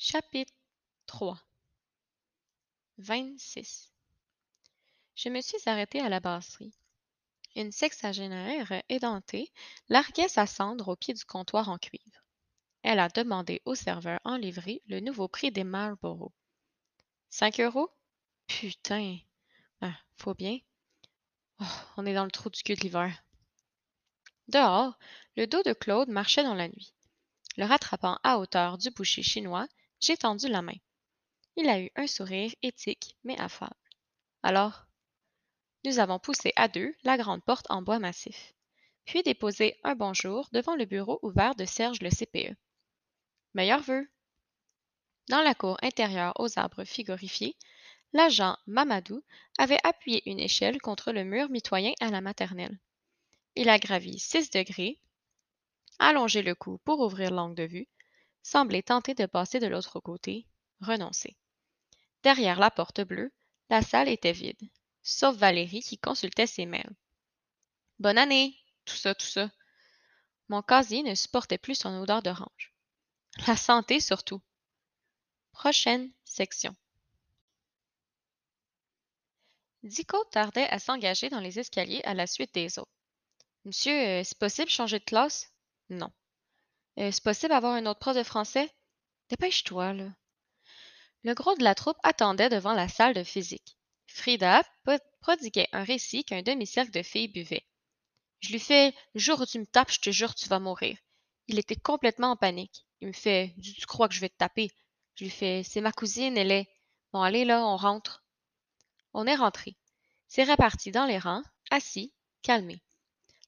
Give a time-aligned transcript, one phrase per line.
[0.00, 0.54] Chapitre
[1.06, 1.36] 3
[2.98, 3.92] 26
[5.16, 6.72] Je me suis arrêtée à la brasserie.
[7.56, 9.52] Une sexagénaire édentée
[9.88, 12.22] larguait sa cendre au pied du comptoir en cuivre.
[12.84, 16.32] Elle a demandé au serveur en livrée le nouveau prix des Marlboro.
[17.28, 17.90] Cinq euros?
[18.46, 19.18] Putain!
[19.80, 20.60] Ah, faut bien.
[21.58, 21.64] Oh,
[21.96, 23.24] on est dans le trou du cul de l'hiver.
[24.46, 24.96] Dehors,
[25.36, 26.94] le dos de Claude marchait dans la nuit.
[27.56, 29.66] Le rattrapant à hauteur du boucher chinois,
[30.00, 30.76] j'ai tendu la main.
[31.56, 33.74] Il a eu un sourire éthique mais affable.
[34.42, 34.86] Alors,
[35.84, 38.54] nous avons poussé à deux la grande porte en bois massif,
[39.04, 42.56] puis déposé un bonjour devant le bureau ouvert de Serge le CPE.
[43.54, 44.08] Meilleur vœu.
[45.28, 47.56] Dans la cour intérieure aux arbres frigorifiés,
[48.12, 49.22] l'agent Mamadou
[49.58, 52.78] avait appuyé une échelle contre le mur mitoyen à la maternelle.
[53.54, 55.00] Il a gravi six degrés,
[55.98, 57.88] allongé le cou pour ouvrir l'angle de vue,
[58.42, 60.46] semblait tenter de passer de l'autre côté,
[60.80, 61.36] renoncer.
[62.22, 63.32] Derrière la porte bleue,
[63.70, 64.68] la salle était vide,
[65.02, 66.96] sauf Valérie qui consultait ses mails.
[67.98, 69.50] Bonne année, tout ça, tout ça.
[70.48, 72.72] Mon casier ne supportait plus son odeur d'orange.
[73.46, 74.40] La santé surtout.
[75.52, 76.74] Prochaine section.
[79.82, 82.90] Dico tardait à s'engager dans les escaliers à la suite des autres.
[83.64, 85.52] Monsieur, euh, c'est possible changer de classe?
[85.90, 86.10] Non.
[86.98, 88.68] Euh, c'est possible d'avoir un autre prof de français?
[89.28, 90.08] Dépêche-toi, là.
[91.22, 93.76] Le gros de la troupe attendait devant la salle de physique.
[94.06, 94.62] Frida
[95.20, 97.66] prodiguait un récit qu'un demi-cercle de filles buvait.
[98.40, 100.96] Je lui fais jour où tu me tapes, je te jure, tu vas mourir.
[101.46, 102.84] Il était complètement en panique.
[103.00, 104.70] Il me fait Tu crois que je vais te taper?
[105.14, 106.68] Je lui fais C'est ma cousine, elle est.
[107.12, 108.24] Bon, allez là, on rentre.
[109.14, 109.76] On est rentré.
[110.26, 112.82] C'est réparti dans les rangs, assis, calmé.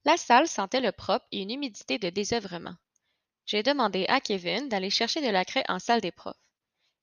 [0.04, 2.74] La salle sentait le propre et une humidité de désœuvrement.
[3.50, 6.38] J'ai demandé à Kevin d'aller chercher de la craie en salle des profs.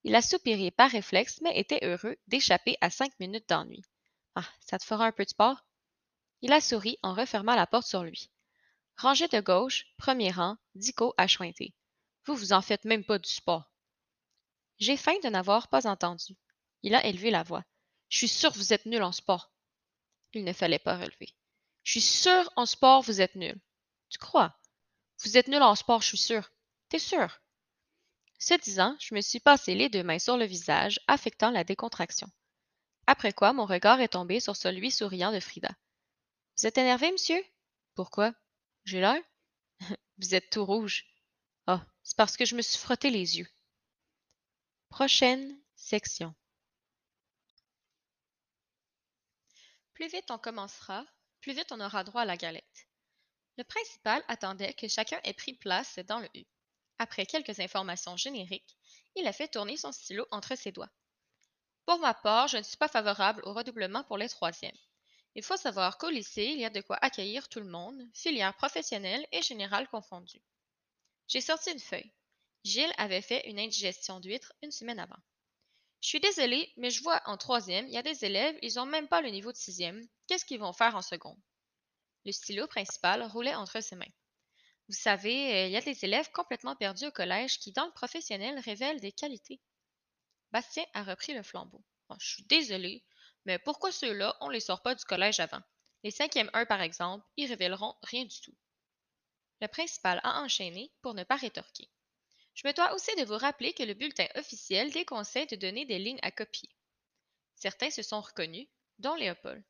[0.05, 3.81] Il a soupiré par réflexe, mais était heureux d'échapper à cinq minutes d'ennui.
[4.33, 5.65] Ah, ça te fera un peu de sport?
[6.39, 8.31] Il a souri en refermant la porte sur lui.
[8.95, 11.75] Rangée de gauche, premier rang, Dico a chointé.
[12.25, 13.69] Vous vous en faites même pas du sport.
[14.79, 16.37] J'ai faim de n'avoir pas entendu.
[16.81, 17.65] Il a élevé la voix.
[18.07, 19.51] Je suis sûr vous êtes nul en sport.
[20.31, 21.35] Il ne fallait pas relever.
[21.83, 23.59] Je suis sûr en sport vous êtes nul.
[24.07, 24.57] Tu crois?
[25.23, 26.51] Vous êtes nul en sport, je suis sûr.
[26.89, 27.41] T'es sûr?
[28.39, 32.29] Ce disant, je me suis passé les deux mains sur le visage, affectant la décontraction.
[33.07, 35.71] Après quoi, mon regard est tombé sur celui souriant de Frida.
[36.57, 37.41] Vous êtes énervé, monsieur?
[37.95, 38.33] Pourquoi?
[38.85, 39.21] J'ai l'air?
[40.19, 41.05] Vous êtes tout rouge.
[41.65, 43.47] Ah, c'est parce que je me suis frotté les yeux.
[44.89, 46.33] Prochaine section.
[49.93, 51.05] Plus vite on commencera,
[51.41, 52.86] plus vite on aura droit à la galette.
[53.57, 56.45] Le principal attendait que chacun ait pris place dans le U.
[56.99, 58.77] Après quelques informations génériques,
[59.15, 60.91] il a fait tourner son stylo entre ses doigts.
[61.85, 64.77] Pour ma part, je ne suis pas favorable au redoublement pour les troisièmes.
[65.35, 68.55] Il faut savoir qu'au lycée, il y a de quoi accueillir tout le monde, filière
[68.55, 70.41] professionnelle et générale confondue.
[71.27, 72.11] J'ai sorti une feuille.
[72.63, 75.19] Gilles avait fait une indigestion d'huître une semaine avant.
[76.01, 78.85] Je suis désolée, mais je vois en troisième, il y a des élèves, ils n'ont
[78.85, 80.07] même pas le niveau de sixième.
[80.27, 81.39] Qu'est-ce qu'ils vont faire en seconde?
[82.27, 84.11] Le stylo principal roulait entre ses mains.
[84.89, 87.93] Vous savez, euh, il y a des élèves complètement perdus au collège qui, dans le
[87.93, 89.61] professionnel, révèlent des qualités.
[90.51, 91.81] Bastien a repris le flambeau.
[92.19, 93.05] je suis désolée,
[93.45, 95.61] mais pourquoi ceux-là, on ne les sort pas du collège avant?
[96.03, 98.57] Les cinquièmes 1, par exemple, ils révéleront rien du tout.
[99.61, 101.89] Le principal a enchaîné pour ne pas rétorquer.
[102.55, 105.97] Je me dois aussi de vous rappeler que le bulletin officiel déconseille de donner des
[105.97, 106.69] lignes à copier.
[107.55, 108.67] Certains se sont reconnus,
[108.99, 109.63] dont Léopold.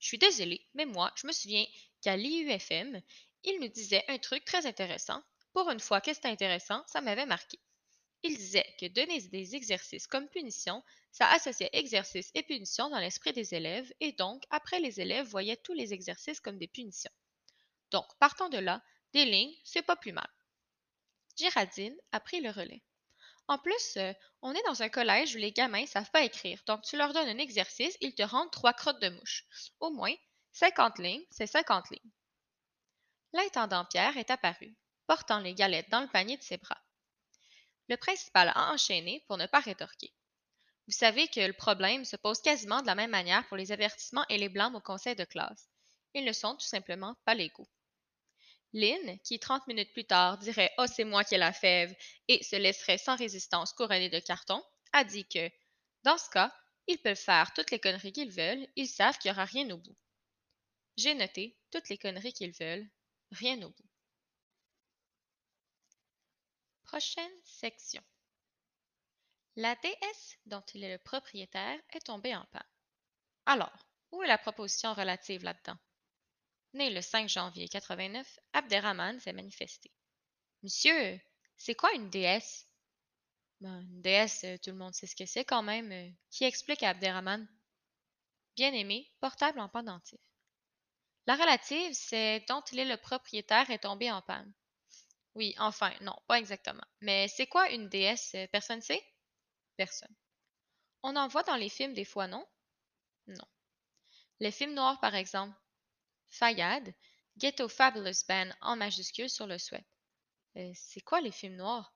[0.00, 1.66] Je suis désolée, mais moi, je me souviens
[2.00, 3.00] qu'à l'IUFM,
[3.44, 5.22] il nous disait un truc très intéressant.
[5.52, 7.58] Pour une fois que c'était intéressant, ça m'avait marqué.
[8.22, 13.32] Il disait que donner des exercices comme punition, ça associait exercice et punition dans l'esprit
[13.32, 17.12] des élèves, et donc, après, les élèves voyaient tous les exercices comme des punitions.
[17.90, 20.28] Donc, partant de là, des lignes, c'est pas plus mal.
[21.36, 22.82] Géraldine a pris le relais.
[23.50, 24.12] En plus, euh,
[24.42, 26.62] on est dans un collège où les gamins ne savent pas écrire.
[26.68, 29.44] Donc, tu leur donnes un exercice, ils te rendent trois crottes de mouche.
[29.80, 30.14] Au moins,
[30.52, 32.12] 50 lignes, c'est 50 lignes.
[33.32, 34.76] L'intendant Pierre est apparu,
[35.08, 36.80] portant les galettes dans le panier de ses bras.
[37.88, 40.14] Le principal a enchaîné pour ne pas rétorquer.
[40.86, 44.26] Vous savez que le problème se pose quasiment de la même manière pour les avertissements
[44.28, 45.68] et les blâmes au conseil de classe.
[46.14, 47.68] Ils ne sont tout simplement pas légaux.
[48.72, 51.94] Lynn, qui trente minutes plus tard dirait Oh, c'est moi qui ai la fève
[52.28, 54.62] et se laisserait sans résistance couronner de carton,
[54.92, 55.50] a dit que,
[56.04, 56.54] dans ce cas,
[56.86, 59.78] ils peuvent faire toutes les conneries qu'ils veulent, ils savent qu'il n'y aura rien au
[59.78, 59.96] bout.
[60.96, 62.88] J'ai noté toutes les conneries qu'ils veulent,
[63.32, 63.88] rien au bout.
[66.84, 68.02] Prochaine section.
[69.56, 72.62] La déesse dont il est le propriétaire est tombée en panne.
[73.46, 75.78] Alors, où est la proposition relative là-dedans?
[76.72, 79.90] Né le 5 janvier 89, Abderrahman s'est manifesté.
[80.62, 81.20] Monsieur,
[81.56, 82.68] c'est quoi une déesse?
[83.60, 85.90] Ben, une déesse, euh, tout le monde sait ce que c'est quand même.
[85.92, 87.46] Euh, qui explique à Abderrahman?
[88.56, 90.20] Bien-aimé, portable en pendentif.
[91.26, 94.52] La relative, c'est dont il est le propriétaire est tombé en panne.
[95.34, 96.84] Oui, enfin, non, pas exactement.
[97.00, 98.34] Mais c'est quoi une déesse?
[98.34, 99.04] Euh, personne sait?
[99.76, 100.14] Personne.
[101.02, 102.46] On en voit dans les films des fois, non?
[103.26, 103.46] Non.
[104.40, 105.54] Les films noirs, par exemple.
[106.30, 106.94] Fayad,
[107.36, 109.56] Ghetto Fabulous Band en majuscule sur le.
[110.56, 111.92] Euh, c'est quoi les films noirs?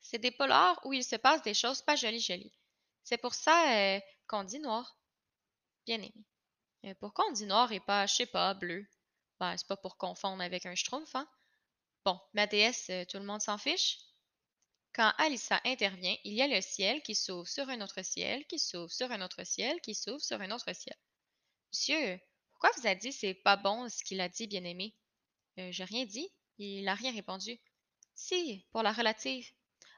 [0.00, 2.52] C'est des polars où il se passe des choses pas jolies jolies.
[3.02, 4.98] C'est pour ça euh, qu'on dit noir.
[5.86, 6.24] Bien aimé.
[6.84, 8.86] Euh, pourquoi on dit noir et pas, je sais pas, bleu?
[9.38, 11.28] Ben, c'est pas pour confondre avec un schtroumpf, hein?
[12.04, 13.98] Bon, ma déesse, euh, tout le monde s'en fiche?
[14.92, 18.58] Quand Alissa intervient, il y a le ciel qui s'ouvre sur un autre ciel, qui
[18.58, 20.96] s'ouvre sur un autre ciel, qui s'ouvre sur un autre ciel.
[21.72, 22.20] Monsieur,
[22.60, 24.94] pourquoi vous avez dit c'est pas bon ce qu'il a dit, bien-aimé?
[25.58, 26.28] Euh, j'ai rien dit.
[26.58, 27.58] Il a rien répondu.
[28.14, 29.50] Si, pour la relative.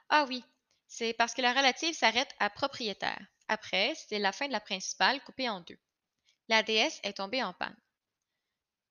[0.07, 0.41] Ah oui,
[0.87, 3.19] c'est parce que la relative s'arrête à propriétaire.
[3.49, 5.77] Après, c'est la fin de la principale coupée en deux.
[6.47, 7.75] La déesse est tombée en panne.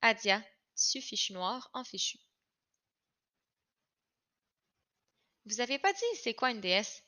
[0.03, 2.19] Adia, tissu fichu noir en fichu.
[5.47, 7.03] Vous avez pas dit c'est quoi une déesse?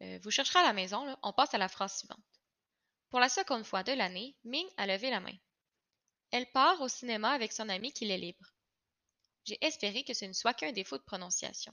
[0.00, 2.24] Euh, vous chercherez à la maison, on passe à la phrase suivante.
[3.10, 5.36] Pour la seconde fois de l'année, Ming a levé la main.
[6.34, 8.44] Elle part au cinéma avec son ami qu'il est libre.
[9.44, 11.72] J'ai espéré que ce ne soit qu'un défaut de prononciation.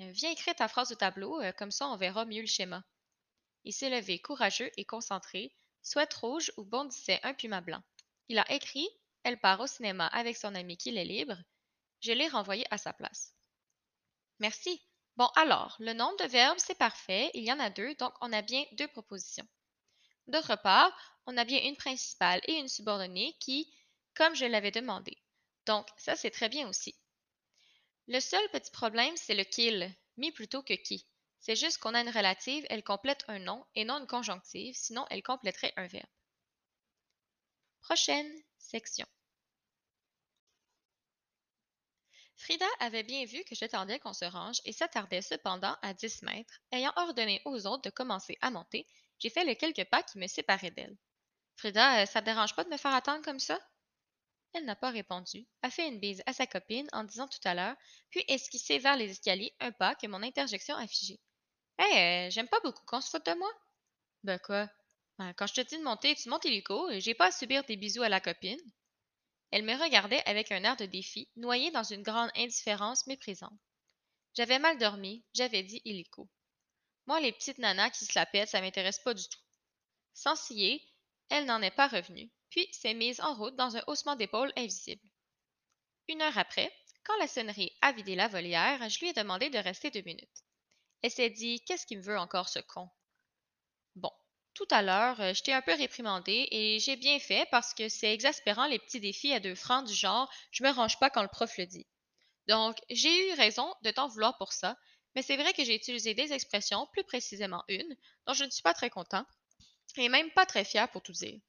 [0.00, 2.82] Viens écrire ta phrase au tableau, euh, comme ça on verra mieux le schéma.
[3.62, 5.54] Il s'est levé courageux et concentré,
[5.84, 7.84] soit rouge où bondissait un puma blanc.
[8.26, 8.88] Il a écrit
[9.22, 11.36] Elle part au cinéma avec son ami qu'il est libre.
[12.00, 13.36] Je l'ai renvoyé à sa place.
[14.40, 14.82] Merci,
[15.16, 17.30] Bon, alors, le nombre de verbes, c'est parfait.
[17.34, 19.46] Il y en a deux, donc on a bien deux propositions.
[20.26, 20.92] D'autre part,
[21.26, 23.72] on a bien une principale et une subordonnée qui,
[24.14, 25.16] comme je l'avais demandé.
[25.66, 26.94] Donc, ça, c'est très bien aussi.
[28.06, 31.06] Le seul petit problème, c'est le qu'il, mis plutôt que qui.
[31.40, 35.04] C'est juste qu'on a une relative, elle complète un nom et non une conjonctive, sinon
[35.10, 36.06] elle compléterait un verbe.
[37.82, 39.06] Prochaine section.
[42.36, 46.60] Frida avait bien vu que j'attendais qu'on se range et s'attardait cependant à dix mètres.
[46.72, 48.86] Ayant ordonné aux autres de commencer à monter,
[49.18, 50.96] j'ai fait les quelques pas qui me séparaient d'elle.
[51.56, 53.58] Frida, euh, ça te dérange pas de me faire attendre comme ça?
[54.54, 57.54] Elle n'a pas répondu, a fait une bise à sa copine en disant tout à
[57.54, 57.76] l'heure,
[58.10, 61.20] puis esquissé vers les escaliers un pas que mon interjection a figé.
[61.78, 63.50] Hé, euh, j'aime pas beaucoup qu'on se foute de moi.
[64.22, 64.70] Ben quoi?
[65.18, 67.64] Ben, quand je te dis de monter, tu montes illico et j'ai pas à subir
[67.64, 68.60] des bisous à la copine.
[69.50, 73.58] Elle me regardait avec un air de défi, noyée dans une grande indifférence méprisante.
[74.34, 76.28] J'avais mal dormi, j'avais dit illico.
[77.06, 79.40] Moi, les petites nanas qui se la pètent, ça m'intéresse pas du tout.
[80.12, 80.80] Sans scier,
[81.28, 85.02] elle n'en est pas revenue, puis s'est mise en route dans un haussement d'épaule invisible.
[86.06, 86.72] Une heure après,
[87.02, 90.44] quand la sonnerie a vidé la volière, je lui ai demandé de rester deux minutes.
[91.02, 92.88] Elle s'est dit Qu'est-ce qu'il me veut encore, ce con
[93.96, 94.12] Bon,
[94.54, 97.88] tout à l'heure, euh, je t'ai un peu réprimandé et j'ai bien fait parce que
[97.88, 101.22] c'est exaspérant les petits défis à deux francs du genre je me range pas quand
[101.22, 101.88] le prof le dit.
[102.46, 104.76] Donc, j'ai eu raison de t'en vouloir pour ça,
[105.16, 107.96] mais c'est vrai que j'ai utilisé des expressions, plus précisément une,
[108.28, 109.26] dont je ne suis pas très content
[109.96, 111.40] et même pas très fier pour tout dire.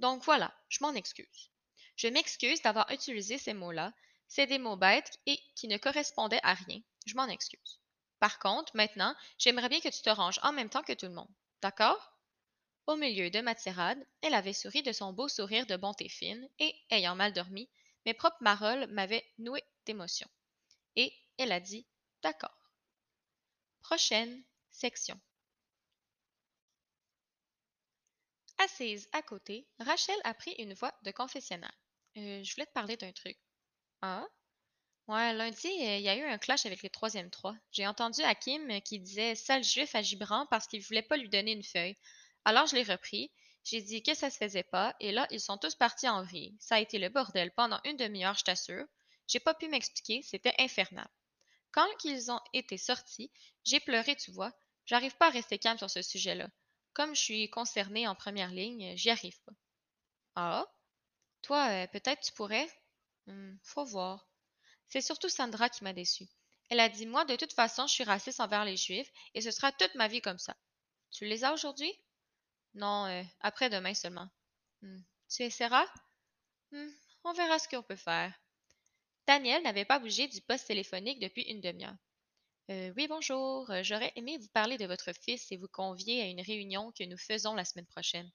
[0.00, 1.50] Donc voilà, je m'en excuse.
[1.96, 3.92] Je m'excuse d'avoir utilisé ces mots-là.
[4.28, 6.80] C'est des mots bêtes et qui ne correspondaient à rien.
[7.04, 7.80] Je m'en excuse.
[8.18, 11.12] Par contre, maintenant, j'aimerais bien que tu te ranges en même temps que tout le
[11.12, 11.28] monde.
[11.60, 12.16] D'accord?
[12.86, 16.48] Au milieu de ma tirade, elle avait souri de son beau sourire de bonté fine,
[16.58, 17.68] et, ayant mal dormi,
[18.06, 20.28] mes propres maroles m'avaient noué d'émotion.
[20.96, 21.86] Et elle a dit
[22.22, 22.56] D'accord.
[23.82, 25.20] Prochaine section.
[28.64, 31.72] Assise à côté, Rachel a pris une voix de confessionnal.
[32.18, 33.38] Euh, je voulais te parler d'un truc.
[34.02, 34.26] Ah?
[35.08, 37.56] Ouais, lundi, euh, il y a eu un clash avec les troisième trois.
[37.72, 41.52] J'ai entendu Hakim qui disait sale juif à Gibran parce qu'il voulait pas lui donner
[41.52, 41.96] une feuille.
[42.44, 43.32] Alors je l'ai repris,
[43.64, 46.54] j'ai dit que ça se faisait pas, et là, ils sont tous partis en vrille.
[46.60, 48.84] Ça a été le bordel pendant une demi-heure, je t'assure.
[49.26, 51.08] J'ai pas pu m'expliquer, c'était infernal.
[51.72, 53.30] Quand ils ont été sortis,
[53.64, 54.52] j'ai pleuré, tu vois.
[54.84, 56.50] J'arrive pas à rester calme sur ce sujet-là.
[56.92, 59.52] Comme je suis concernée en première ligne, j'y arrive pas.
[60.34, 60.66] Ah?
[61.42, 62.68] Toi, euh, peut-être tu pourrais?
[63.26, 64.28] Hmm, faut voir.
[64.88, 66.26] C'est surtout Sandra qui m'a déçue.
[66.68, 69.50] Elle a dit Moi, de toute façon, je suis raciste envers les Juifs, et ce
[69.50, 70.56] sera toute ma vie comme ça.
[71.10, 71.92] Tu les as aujourd'hui?
[72.74, 74.28] Non, euh, après-demain seulement.
[74.82, 75.00] Hmm.
[75.28, 75.86] Tu essaieras?
[76.72, 76.90] Hmm,
[77.24, 78.32] on verra ce qu'on peut faire.
[79.26, 81.96] Daniel n'avait pas bougé du poste téléphonique depuis une demi-heure.
[82.70, 83.68] Euh, oui, bonjour.
[83.70, 87.02] Euh, J'aurais aimé vous parler de votre fils et vous convier à une réunion que
[87.02, 88.30] nous faisons la semaine prochaine.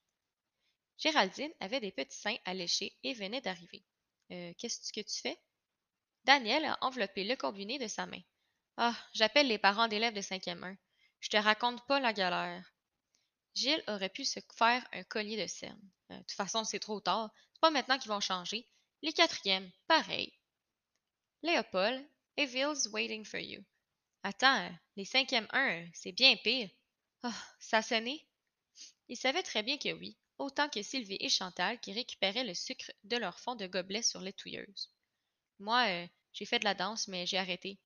[0.97, 3.85] Géraldine avait des petits seins à lécher et venait d'arriver.
[4.31, 5.39] Euh, Qu'est-ce que tu fais?
[6.25, 8.19] Daniel a enveloppé le combiné de sa main.
[8.75, 10.75] Ah, j'appelle les parents d'élèves de cinquième 1.
[11.21, 12.73] Je te raconte pas la galère.
[13.53, 15.79] Gilles aurait pu se faire un collier de cernes.
[16.11, 17.29] Euh, de toute façon, c'est trop tard.
[17.53, 18.67] C'est pas maintenant qu'ils vont changer.
[19.01, 20.33] Les quatrièmes, pareil.
[21.41, 23.63] Léopold, Evil's waiting for you.
[24.27, 26.67] Attends, les cinquièmes 1, c'est bien pire.
[27.21, 28.25] Ah, ça sonnait?
[29.07, 32.91] Il savait très bien que oui, autant que Sylvie et Chantal qui récupéraient le sucre
[33.03, 34.91] de leur fond de gobelet sur les touilleuses.
[35.59, 37.77] Moi, euh, j'ai fait de la danse, mais j'ai arrêté.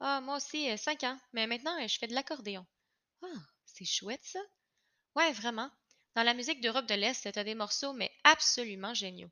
[0.00, 2.66] Ah, moi aussi, euh, cinq ans, mais maintenant, euh, je fais de l'accordéon.
[3.22, 4.40] Ah, c'est chouette ça.
[5.14, 5.70] Ouais, vraiment.
[6.16, 9.30] Dans la musique d'Europe de l'Est, t'as des morceaux, mais absolument géniaux.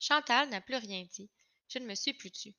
[0.00, 1.30] Chantal n'a plus rien dit.
[1.68, 2.54] Je ne me suis plus tue.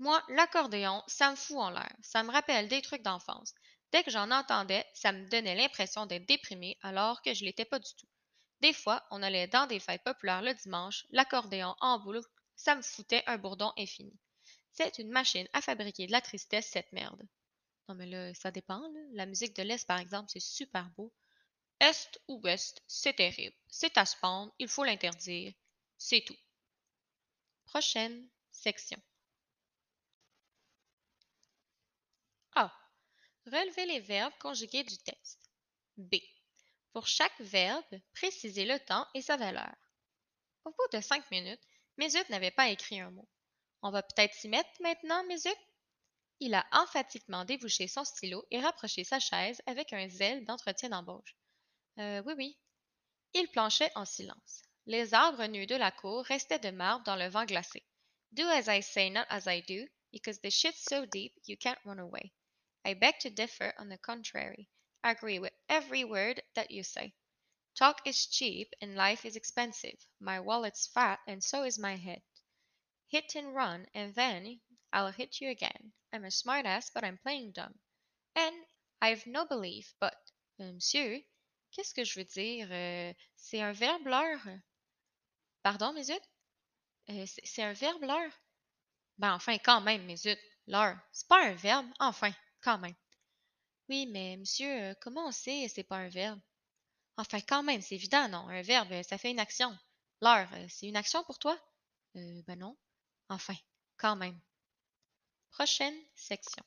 [0.00, 1.94] Moi, l'accordéon, ça me fout en l'air.
[2.02, 3.54] Ça me rappelle des trucs d'enfance.
[3.92, 7.78] Dès que j'en entendais, ça me donnait l'impression d'être déprimée alors que je l'étais pas
[7.78, 8.08] du tout.
[8.62, 12.22] Des fois, on allait dans des fêtes populaires le dimanche, l'accordéon en boule,
[12.56, 14.18] ça me foutait un bourdon infini.
[14.72, 17.22] C'est une machine à fabriquer de la tristesse, cette merde.
[17.86, 18.82] Non, mais là, ça dépend.
[19.12, 21.12] La musique de l'Est, par exemple, c'est super beau.
[21.78, 23.56] Est ou Ouest, c'est terrible.
[23.68, 24.16] C'est à se
[24.58, 25.52] il faut l'interdire.
[25.98, 26.36] C'est tout.
[27.66, 28.98] Prochaine section.
[32.56, 32.70] A.
[33.46, 35.50] Relevez les verbes conjugués du texte.
[35.96, 36.16] B.
[36.92, 39.74] Pour chaque verbe, précisez le temps et sa valeur.
[40.64, 41.62] Au bout de cinq minutes,
[41.96, 43.28] Mesut n'avait pas écrit un mot.
[43.82, 45.48] On va peut-être s'y mettre maintenant, Mesut?
[46.40, 51.36] Il a emphatiquement débouché son stylo et rapproché sa chaise avec un zèle d'entretien d'embauche.
[51.98, 52.58] Euh, oui, oui.
[53.34, 54.62] Il planchait en silence.
[54.86, 57.84] Les arbres nus de la cour restaient de marbre dans le vent glacé.
[58.32, 61.78] Do as I say, not as I do, because the shit's so deep you can't
[61.84, 62.32] run away.
[62.84, 64.70] I beg to differ on the contrary.
[65.02, 67.14] I agree with every word that you say.
[67.74, 70.06] Talk is cheap and life is expensive.
[70.18, 72.22] My wallet's fat and so is my head.
[73.08, 74.60] Hit and run and then
[74.92, 75.92] I'll hit you again.
[76.12, 77.78] I'm a smart ass but I'm playing dumb.
[78.34, 78.66] And
[79.00, 80.14] I've no belief, but,
[80.60, 81.22] euh, monsieur,
[81.72, 82.68] qu'est-ce que je veux dire?
[82.70, 84.08] Euh, c'est un verbe.
[85.62, 86.10] Pardon, mes?
[86.10, 88.32] Euh, c'est un verbe l'heure?
[89.18, 90.38] Ben enfin, quand même, mes.
[90.66, 92.94] L'heure, c'est pas un verbe, enfin, quand même.
[93.90, 96.40] Oui, mais monsieur, comment on sait c'est pas un verbe?
[97.16, 98.48] Enfin, quand même, c'est évident, non?
[98.48, 99.76] Un verbe, ça fait une action.
[100.22, 101.58] L'heure, euh, c'est une action pour toi?
[102.16, 102.76] Euh, ben non.
[103.28, 103.56] Enfin,
[103.98, 104.40] quand même.
[105.52, 106.64] Prochaine section.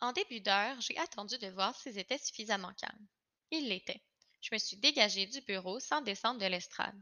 [0.00, 3.06] En début d'heure, j'ai attendu de voir s'ils étaient suffisamment calmes.
[3.52, 4.02] Ils l'étaient.
[4.40, 7.00] Je me suis dégagée du bureau sans descendre de l'estrade.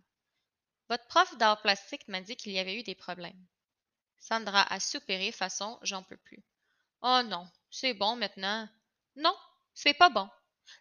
[0.91, 3.47] Votre prof d'art plastique m'a dit qu'il y avait eu des problèmes.
[4.19, 6.43] Sandra a soupiré façon j'en peux plus.
[7.03, 8.69] Oh non, c'est bon maintenant.
[9.17, 9.37] Non,
[9.75, 10.29] c'est pas bon.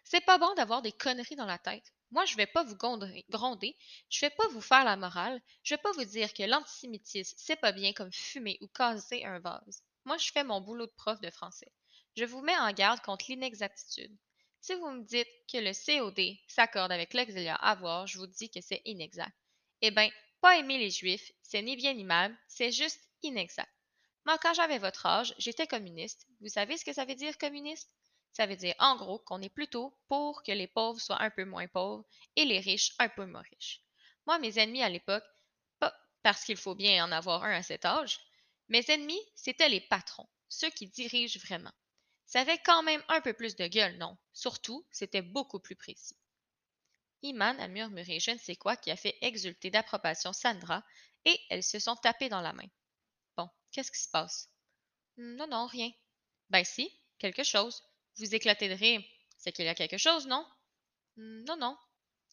[0.04, 1.92] C'est pas bon d'avoir des conneries dans la tête.
[2.10, 3.76] Moi, je vais pas vous gronder,
[4.08, 7.56] je vais pas vous faire la morale, je vais pas vous dire que l'antisémitisme, c'est
[7.56, 9.82] pas bien comme fumer ou casser un vase.
[10.04, 11.72] Moi, je fais mon boulot de prof de français.
[12.16, 14.16] Je vous mets en garde contre l'inexactitude.
[14.60, 18.60] Si vous me dites que le COD s'accorde avec l'auxiliaire avoir, je vous dis que
[18.60, 19.36] c'est inexact.
[19.82, 23.72] Eh bien, pas aimer les Juifs, c'est ni bien ni mal, c'est juste inexact.
[24.24, 26.26] Moi, quand j'avais votre âge, j'étais communiste.
[26.40, 27.90] Vous savez ce que ça veut dire communiste?
[28.32, 31.44] Ça veut dire en gros qu'on est plutôt pour que les pauvres soient un peu
[31.44, 32.04] moins pauvres
[32.36, 33.80] et les riches un peu moins riches.
[34.26, 35.24] Moi, mes ennemis à l'époque,
[35.78, 38.18] pas parce qu'il faut bien en avoir un à cet âge,
[38.68, 41.72] mes ennemis, c'étaient les patrons, ceux qui dirigent vraiment.
[42.26, 44.18] Ça avait quand même un peu plus de gueule, non?
[44.32, 46.16] Surtout, c'était beaucoup plus précis.
[47.22, 50.84] Iman a murmuré je ne sais quoi qui a fait exulter d'approbation Sandra,
[51.24, 52.68] et elles se sont tapées dans la main.
[53.76, 54.48] Qu'est-ce qui se passe?
[55.18, 55.92] Non, non, rien.
[56.48, 57.82] Ben si, quelque chose.
[58.16, 59.02] Vous éclatez de rire.
[59.36, 60.48] C'est qu'il y a quelque chose, non?
[61.18, 61.76] Non, non.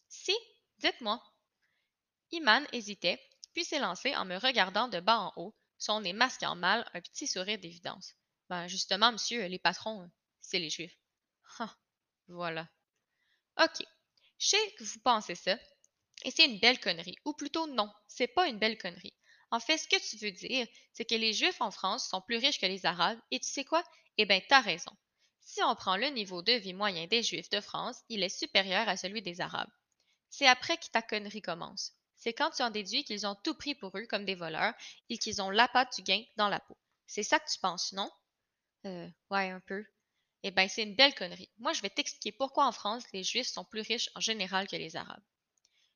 [0.08, 0.34] Si,
[0.78, 1.22] dites-moi.
[2.30, 3.20] Iman hésitait,
[3.52, 7.02] puis s'est lancé en me regardant de bas en haut, son nez masquant mal un
[7.02, 8.14] petit sourire d'évidence.
[8.48, 10.10] Ben justement, monsieur, les patrons,
[10.40, 10.98] c'est les Juifs.
[11.58, 11.76] Ah,
[12.26, 12.66] voilà.
[13.60, 13.84] OK.
[14.38, 15.58] Je sais que vous pensez ça,
[16.24, 17.18] et c'est une belle connerie.
[17.26, 19.12] Ou plutôt non, c'est pas une belle connerie.
[19.54, 22.38] En fait, ce que tu veux dire, c'est que les Juifs en France sont plus
[22.38, 23.84] riches que les Arabes, et tu sais quoi?
[24.18, 24.90] Eh bien, t'as raison.
[25.42, 28.88] Si on prend le niveau de vie moyen des Juifs de France, il est supérieur
[28.88, 29.70] à celui des Arabes.
[30.28, 31.92] C'est après que ta connerie commence.
[32.16, 34.74] C'est quand tu en déduis qu'ils ont tout pris pour eux comme des voleurs
[35.08, 36.76] et qu'ils ont la patte du gain dans la peau.
[37.06, 38.10] C'est ça que tu penses, non?
[38.86, 39.84] Euh, ouais, un peu.
[40.42, 41.52] Eh bien, c'est une belle connerie.
[41.58, 44.74] Moi, je vais t'expliquer pourquoi en France, les Juifs sont plus riches en général que
[44.74, 45.22] les Arabes.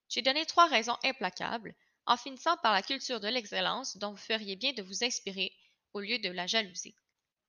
[0.09, 1.75] J'ai donné trois raisons implacables,
[2.09, 5.55] en finissant par la culture de l'excellence dont vous feriez bien de vous inspirer
[5.93, 6.97] au lieu de la jalousie.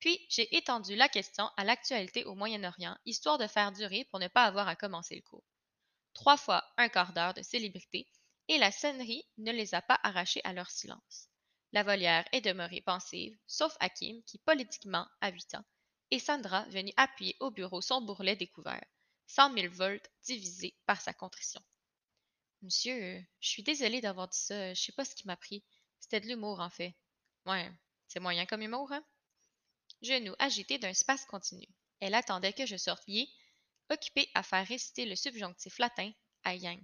[0.00, 4.28] Puis, j'ai étendu la question à l'actualité au Moyen-Orient, histoire de faire durer pour ne
[4.28, 5.44] pas avoir à commencer le cours.
[6.12, 8.06] Trois fois un quart d'heure de célébrité,
[8.48, 11.28] et la sonnerie ne les a pas arrachés à leur silence.
[11.72, 15.64] La volière est demeurée pensive, sauf Hakim, qui politiquement a huit ans,
[16.10, 18.84] et Sandra venue appuyer au bureau son bourrelet découvert,
[19.26, 21.62] cent mille volts divisé par sa contrition.
[22.62, 25.64] Monsieur, je suis désolée d'avoir dit ça, je sais pas ce qui m'a pris.
[25.98, 26.94] C'était de l'humour, en fait.
[27.46, 27.70] Ouais,
[28.08, 29.04] c'est moyen comme humour, hein?
[30.02, 31.66] Genoux agités d'un space continu.
[32.00, 33.04] Elle attendait que je sorte
[33.90, 36.12] occupée à faire réciter le subjonctif latin
[36.44, 36.82] à Yang.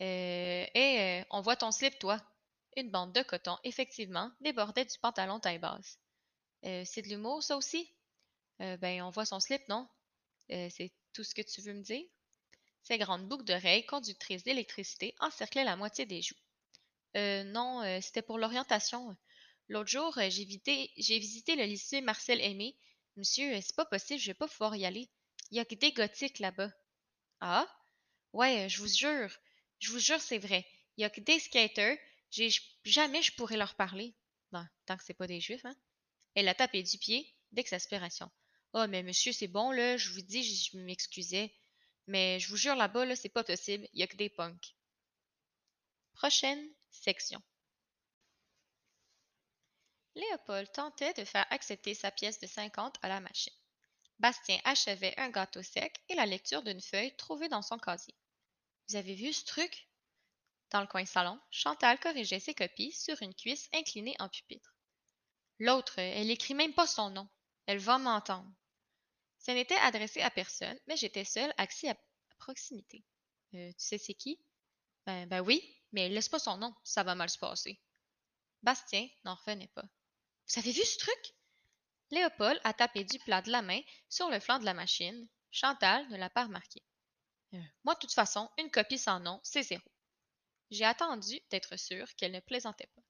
[0.00, 2.20] Euh, et euh, on voit ton slip, toi.
[2.76, 5.98] Une bande de coton, effectivement, débordait du pantalon taille basse.
[6.64, 7.92] Euh, c'est de l'humour, ça aussi?
[8.60, 9.88] Euh, ben, on voit son slip, non?
[10.48, 12.04] C'est tout ce que tu veux me dire?
[12.82, 16.34] Ses grandes boucles d'oreilles, conductrices d'électricité, encerclaient la moitié des joues.
[17.16, 19.16] Euh, non, euh, c'était pour l'orientation.
[19.68, 22.76] L'autre jour, euh, j'ai visité, le lycée Marcel Aimé.
[23.16, 25.08] Monsieur, euh, c'est pas possible, je vais pas pouvoir y aller.
[25.50, 26.72] Il y a que des gothiques là-bas.
[27.40, 27.68] Ah?
[28.32, 29.30] Ouais, je vous jure.
[29.78, 30.66] Je vous jure, c'est vrai.
[30.96, 31.98] Il y a que des skaters.
[32.84, 34.14] Jamais je pourrais leur parler.
[34.52, 35.74] Bon, tant que c'est pas des juifs, hein?
[36.34, 38.30] Elle a tapé du pied d'exaspération.
[38.72, 41.52] Oh, mais monsieur, c'est bon, là, je vous dis, je m'excusais.
[42.10, 43.88] Mais je vous jure, là-bas, là, c'est pas possible.
[43.92, 44.74] Il y a que des punks.
[46.14, 47.40] Prochaine section.
[50.16, 53.54] Léopold tentait de faire accepter sa pièce de 50 à la machine.
[54.18, 58.16] Bastien achevait un gâteau sec et la lecture d'une feuille trouvée dans son casier.
[58.88, 59.88] Vous avez vu ce truc?
[60.70, 64.74] Dans le coin salon, Chantal corrigeait ses copies sur une cuisse inclinée en pupitre.
[65.60, 67.28] L'autre, elle écrit même pas son nom.
[67.66, 68.50] Elle va m'entendre.
[69.40, 73.04] Ce n'était adressé à personne, mais j'étais seule, à, à proximité.
[73.54, 74.38] Euh, tu sais c'est qui?
[75.06, 77.80] Ben, ben oui, mais laisse pas son nom, ça va mal se passer.
[78.62, 79.84] Bastien n'en revenait pas.
[80.48, 81.34] Vous avez vu ce truc?
[82.10, 85.28] Léopold a tapé du plat de la main sur le flanc de la machine.
[85.50, 86.82] Chantal ne l'a pas remarqué.
[87.54, 89.88] Euh, moi, de toute façon, une copie sans nom, c'est zéro.
[90.70, 93.02] J'ai attendu d'être sûre qu'elle ne plaisantait pas.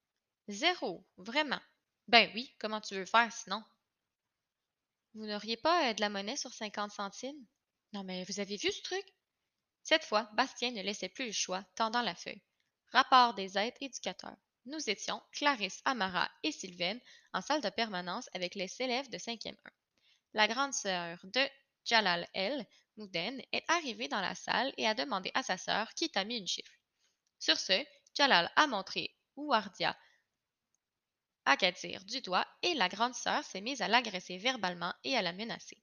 [0.48, 1.60] Zéro, vraiment.
[2.08, 3.62] Ben oui, comment tu veux faire sinon?
[5.14, 7.46] Vous n'auriez pas euh, de la monnaie sur 50 centimes?
[7.92, 9.04] Non, mais vous avez vu ce truc?
[9.82, 12.42] Cette fois, Bastien ne laissait plus le choix, tendant la feuille.
[12.92, 14.36] Rapport des aides éducateurs.
[14.66, 17.00] Nous étions, Clarisse, Amara et Sylvaine,
[17.32, 19.54] en salle de permanence avec les élèves de 5e 1.
[20.34, 21.40] La grande sœur de
[21.84, 22.64] Jalal El
[22.96, 26.38] Mouden est arrivée dans la salle et a demandé à sa sœur qui t'a mis
[26.38, 26.72] une chiffre.
[27.38, 29.96] Sur ce, Jalal a montré Ouardia
[31.52, 35.32] Agadir du doigt et la grande sœur s'est mise à l'agresser verbalement et à la
[35.32, 35.82] menacer.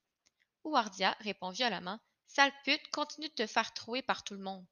[0.63, 4.65] Ouardia répond violemment Sale pute, continue de te faire trouer par tout le monde.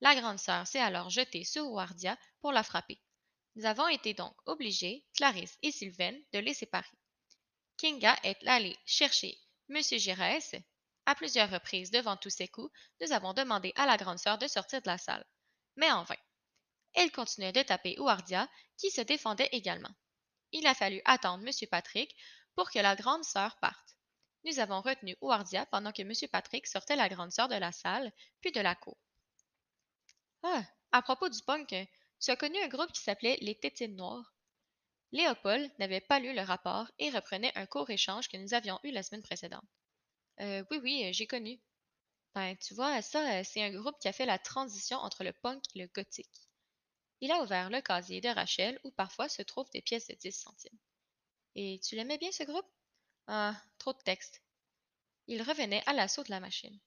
[0.00, 2.98] La grande sœur s'est alors jetée sur Ouardia pour la frapper.
[3.56, 6.96] Nous avons été donc obligés, Clarisse et Sylvaine, de les séparer.
[7.76, 9.82] Kinga est allée chercher M.
[9.82, 10.54] Giresse.
[11.04, 14.48] À plusieurs reprises, devant tous ces coups, nous avons demandé à la grande sœur de
[14.48, 15.26] sortir de la salle.
[15.76, 16.16] Mais en vain.
[16.94, 19.94] Elle continuait de taper Ouardia, qui se défendait également.
[20.52, 21.68] Il a fallu attendre M.
[21.70, 22.14] Patrick
[22.54, 23.96] pour que la grande sœur parte.
[24.44, 26.12] Nous avons retenu Ouardia pendant que M.
[26.30, 28.98] Patrick sortait la grande sœur de la salle, puis de la cour.
[30.42, 31.74] Ah, à propos du punk,
[32.20, 34.34] tu as connu un groupe qui s'appelait les Tétines Noires.
[35.12, 38.90] Léopold n'avait pas lu le rapport et reprenait un court échange que nous avions eu
[38.90, 39.64] la semaine précédente.
[40.40, 41.60] Euh, oui, oui, j'ai connu.
[42.34, 45.62] Ben, tu vois, ça, c'est un groupe qui a fait la transition entre le punk
[45.74, 46.48] et le gothique.
[47.22, 50.32] Il a ouvert le casier de Rachel où parfois se trouvent des pièces de 10
[50.32, 50.78] centimes.
[51.54, 52.66] Et tu l'aimais bien ce groupe?
[53.28, 54.42] Ah, trop de texte.
[55.26, 56.78] Il revenait à l'assaut de la machine.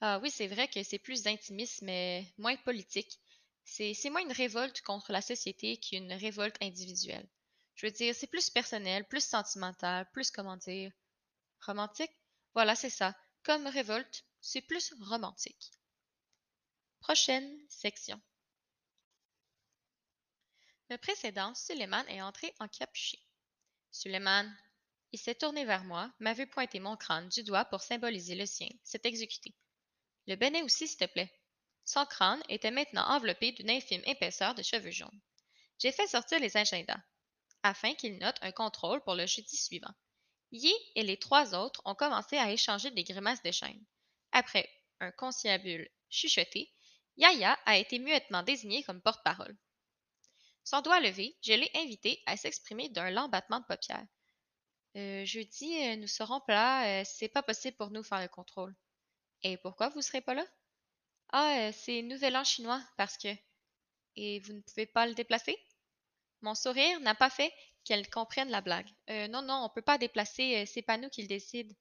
[0.00, 3.20] Ah oui, c'est vrai que c'est plus intimiste, mais moins politique.
[3.64, 7.28] C'est moins une révolte contre la société qu'une révolte individuelle.
[7.76, 10.92] Je veux dire, c'est plus personnel, plus sentimental, plus comment dire.
[11.66, 12.12] Romantique?
[12.54, 13.16] Voilà, c'est ça.
[13.44, 15.70] Comme révolte, c'est plus romantique.
[17.00, 18.20] Prochaine section.
[20.88, 23.18] Le précédent, Suleiman est entré encapuché.
[23.90, 24.48] Suleiman,
[25.10, 28.46] il s'est tourné vers moi, m'a vu pointer mon crâne du doigt pour symboliser le
[28.46, 29.52] sien, s'est exécuté.
[30.28, 31.32] Le bénet aussi, s'il te plaît.
[31.84, 35.20] Son crâne était maintenant enveloppé d'une infime épaisseur de cheveux jaunes.
[35.80, 37.00] J'ai fait sortir les agendas,
[37.64, 39.94] afin qu'il note un contrôle pour le jeudi suivant.
[40.52, 43.84] Yi et les trois autres ont commencé à échanger des grimaces de chaîne.
[44.30, 44.70] Après
[45.00, 46.72] un conciliabule chuchoté,
[47.16, 49.56] Yaya a été muettement désigné comme porte-parole.
[50.66, 54.04] Son doigt levé, je l'ai invité à s'exprimer d'un lent battement de paupières.
[54.96, 57.02] Euh, jeudi, euh, nous serons plats.
[57.02, 58.74] Euh, c'est pas possible pour nous faire le contrôle.
[59.44, 60.44] Et pourquoi vous serez pas là?
[61.28, 63.28] Ah, euh, c'est Nouvel An chinois, parce que.
[64.16, 65.56] Et vous ne pouvez pas le déplacer?
[66.40, 67.52] Mon sourire n'a pas fait
[67.84, 68.90] qu'elle comprenne la blague.
[69.08, 71.76] Euh, non, non, on peut pas déplacer, c'est pas nous qui le décide.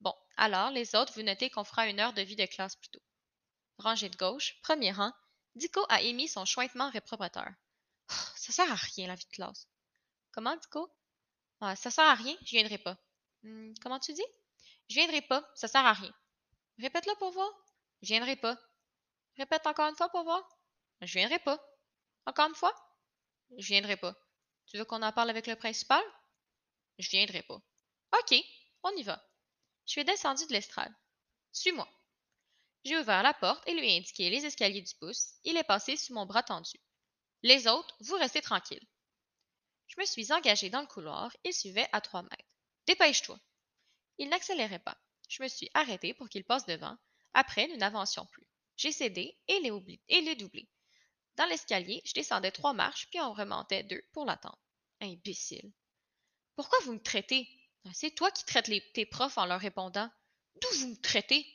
[0.00, 2.90] Bon, alors, les autres, vous notez qu'on fera une heure de vie de classe plus
[2.90, 3.02] tôt.
[3.78, 5.14] Rangée de gauche, premier rang,
[5.54, 7.48] Dico a émis son chointement réprobateur.
[8.48, 9.68] Ça sert à rien, la vie de classe.
[10.32, 10.90] Comment, Dico?
[11.60, 12.96] Ah, ça sert à rien, je viendrai pas.
[13.42, 14.24] Hmm, comment tu dis?
[14.88, 16.14] Je viendrai pas, ça sert à rien.
[16.78, 17.52] Répète-le pour voir.
[18.00, 18.58] Je viendrai pas.
[19.36, 20.48] Répète encore une fois pour voir.
[21.02, 21.62] Je viendrai pas.
[22.24, 22.74] Encore une fois?
[23.58, 24.16] Je viendrai pas.
[24.64, 26.02] Tu veux qu'on en parle avec le principal?
[26.96, 27.60] Je viendrai pas.
[28.18, 28.34] OK,
[28.82, 29.22] on y va.
[29.84, 30.94] Je suis descendu de l'estrade.
[31.52, 31.86] Suis-moi.
[32.82, 35.34] J'ai ouvert la porte et lui ai indiqué les escaliers du pouce.
[35.44, 36.80] Il est passé sous mon bras tendu.
[37.42, 38.86] Les autres, vous restez tranquilles.
[39.86, 42.44] Je me suis engagé dans le couloir et suivais à trois mètres.
[42.86, 43.38] Dépêche-toi.
[44.18, 44.98] Il n'accélérait pas.
[45.28, 46.96] Je me suis arrêté pour qu'il passe devant.
[47.34, 48.46] Après, nous n'avancions plus.
[48.76, 50.68] J'ai cédé et l'ai doublé.
[51.36, 54.58] Dans l'escalier, je descendais trois marches, puis on remontait deux pour l'attendre.
[55.00, 55.72] Imbécile.
[56.56, 57.48] Pourquoi vous me traitez?
[57.92, 60.10] C'est toi qui traites tes profs en leur répondant.
[60.60, 61.46] D'où vous me traitez?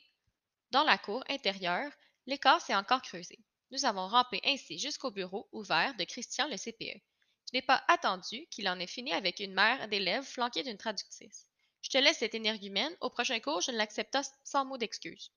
[0.70, 1.92] Dans la cour intérieure,
[2.26, 3.38] l'écart s'est encore creusé.
[3.74, 7.02] Nous avons rampé ainsi jusqu'au bureau ouvert de Christian le CPE.
[7.46, 11.48] Je n'ai pas attendu qu'il en ait fini avec une mère d'élèves flanquée d'une traductrice.
[11.82, 12.96] Je te laisse cette énergumène.
[13.00, 15.32] Au prochain cours, je ne l'accepte sans mot d'excuse.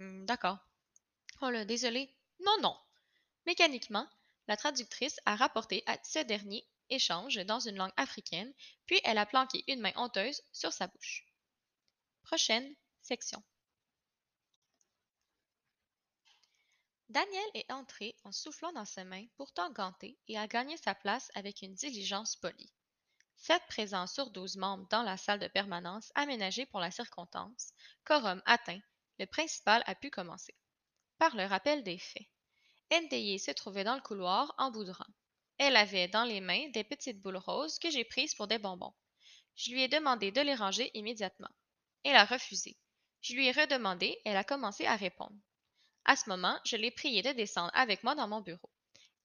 [0.00, 0.58] Hmm, d'accord.
[1.42, 2.12] Oh là, désolé.
[2.44, 2.76] Non, non.
[3.46, 4.08] Mécaniquement,
[4.48, 8.52] la traductrice a rapporté à ce dernier échange dans une langue africaine,
[8.86, 11.24] puis elle a planqué une main honteuse sur sa bouche.
[12.24, 13.44] Prochaine section.
[17.08, 21.30] Daniel est entré en soufflant dans ses mains, pourtant gantées, et a gagné sa place
[21.34, 22.72] avec une diligence polie.
[23.36, 27.72] Sept présents sur douze membres dans la salle de permanence aménagée pour la circonstance,
[28.04, 28.80] quorum atteint,
[29.18, 30.54] le principal a pu commencer.
[31.18, 32.26] Par le rappel des faits.
[32.90, 35.06] NDI se trouvait dans le couloir en bout de rang.
[35.58, 38.94] Elle avait dans les mains des petites boules roses que j'ai prises pour des bonbons.
[39.54, 41.50] Je lui ai demandé de les ranger immédiatement.
[42.02, 42.76] Elle a refusé.
[43.22, 45.36] Je lui ai redemandé, elle a commencé à répondre.
[46.08, 48.70] À ce moment, je l'ai priée de descendre avec moi dans mon bureau.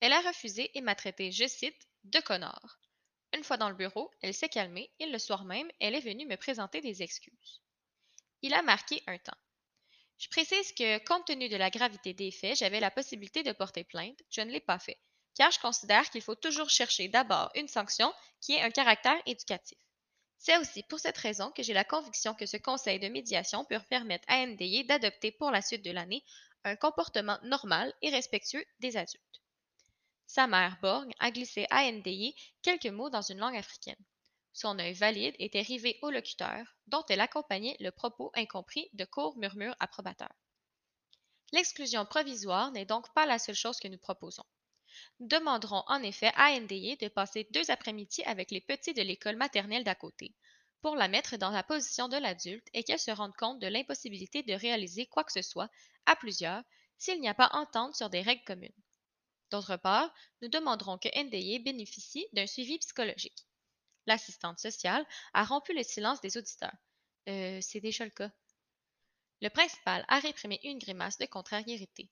[0.00, 2.80] Elle a refusé et m'a traité, je cite, de connard.
[3.32, 6.26] Une fois dans le bureau, elle s'est calmée et le soir même, elle est venue
[6.26, 7.62] me présenter des excuses.
[8.42, 9.36] Il a marqué un temps.
[10.18, 13.84] Je précise que, compte tenu de la gravité des faits, j'avais la possibilité de porter
[13.84, 14.20] plainte.
[14.28, 14.98] Je ne l'ai pas fait,
[15.36, 19.78] car je considère qu'il faut toujours chercher d'abord une sanction qui ait un caractère éducatif.
[20.38, 23.78] C'est aussi pour cette raison que j'ai la conviction que ce conseil de médiation peut
[23.88, 26.24] permettre à NDI d'adopter pour la suite de l'année
[26.64, 29.42] un comportement normal et respectueux des adultes.
[30.26, 34.02] Sa mère borgne a glissé à NDI quelques mots dans une langue africaine.
[34.54, 39.36] Son œil valide était rivé au locuteur, dont elle accompagnait le propos incompris de courts
[39.36, 40.34] murmures approbateurs.
[41.52, 44.44] L'exclusion provisoire n'est donc pas la seule chose que nous proposons.
[45.20, 49.36] Nous demanderons en effet à NDI de passer deux après-midi avec les petits de l'école
[49.36, 50.34] maternelle d'à côté,
[50.82, 54.42] pour la mettre dans la position de l'adulte et qu'elle se rende compte de l'impossibilité
[54.42, 55.70] de réaliser quoi que ce soit
[56.06, 56.62] à plusieurs
[56.98, 58.82] s'il n'y a pas entente sur des règles communes.
[59.50, 63.46] D'autre part, nous demanderons que NDI bénéficie d'un suivi psychologique.
[64.06, 66.74] L'assistante sociale a rompu le silence des auditeurs.
[67.28, 68.30] Euh, c'est déjà le cas.
[69.40, 72.10] Le principal a réprimé une grimace de contrariété.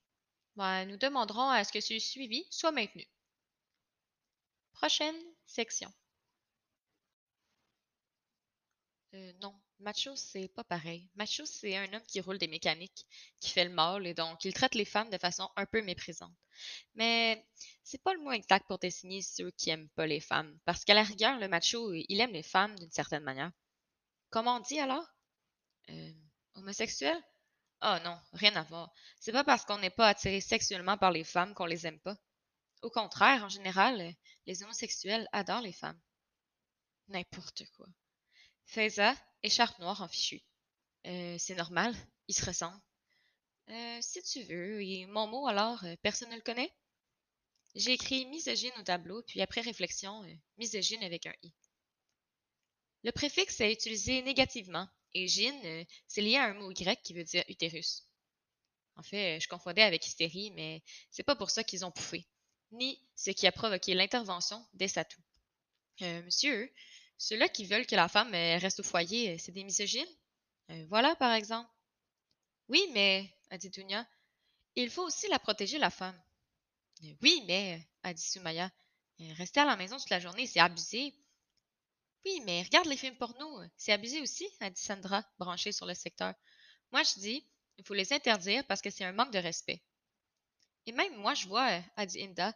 [0.57, 3.07] nous demanderons à ce que ce suivi soit maintenu.
[4.75, 5.93] Prochaine section.
[9.15, 11.09] Euh, non, Macho, c'est pas pareil.
[11.17, 13.07] Macho, c'est un homme qui roule des mécaniques,
[13.41, 16.35] qui fait le mal et donc il traite les femmes de façon un peu méprisante.
[16.95, 17.45] Mais
[17.83, 20.95] c'est pas le mot exact pour désigner ceux qui aiment pas les femmes, parce qu'à
[20.95, 23.51] la rigueur, le macho, il aime les femmes d'une certaine manière.
[24.31, 25.07] Comment on dit alors?
[25.91, 26.13] Euh,
[26.55, 27.21] homosexuel?
[27.83, 28.93] Oh non, rien à voir.
[29.19, 32.17] C'est pas parce qu'on n'est pas attiré sexuellement par les femmes qu'on les aime pas.
[32.83, 34.15] Au contraire, en général,
[34.47, 36.01] les homosexuels adorent les femmes.
[37.09, 37.87] N'importe quoi.
[38.71, 40.41] Faiza, écharpe noire en fichu.
[41.05, 41.93] Euh, c'est normal,
[42.29, 42.81] il se ressemble.
[43.69, 46.73] Euh, si tu veux, et mon mot alors, euh, personne ne le connaît?
[47.75, 50.25] J'ai écrit misogyne au tableau, puis après réflexion,
[50.57, 51.53] misogyne avec un i.
[53.03, 57.25] Le préfixe est utilisé négativement, et gyne, c'est lié à un mot grec qui veut
[57.25, 58.09] dire utérus.
[58.95, 62.29] En fait, je confondais avec hystérie, mais c'est pas pour ça qu'ils ont pouffé,
[62.71, 65.23] ni ce qui a provoqué l'intervention des satous.
[66.01, 66.73] monsieur,
[67.21, 70.09] ceux-là qui veulent que la femme euh, reste au foyer, euh, c'est des misogynes?
[70.71, 71.71] Euh, voilà, par exemple.
[72.69, 74.09] Oui, mais, a dit Dunia,
[74.75, 76.19] il faut aussi la protéger, la femme.
[77.21, 78.71] oui, mais, a dit Sumaya,
[79.37, 81.15] rester à la maison toute la journée, c'est abusé.
[82.25, 85.95] Oui, mais regarde les films porno, c'est abusé aussi, a dit Sandra, branchée sur le
[85.95, 86.33] secteur.
[86.91, 89.83] Moi, je dis, il faut les interdire parce que c'est un manque de respect.
[90.87, 92.55] Et même moi, je vois, a dit Inda,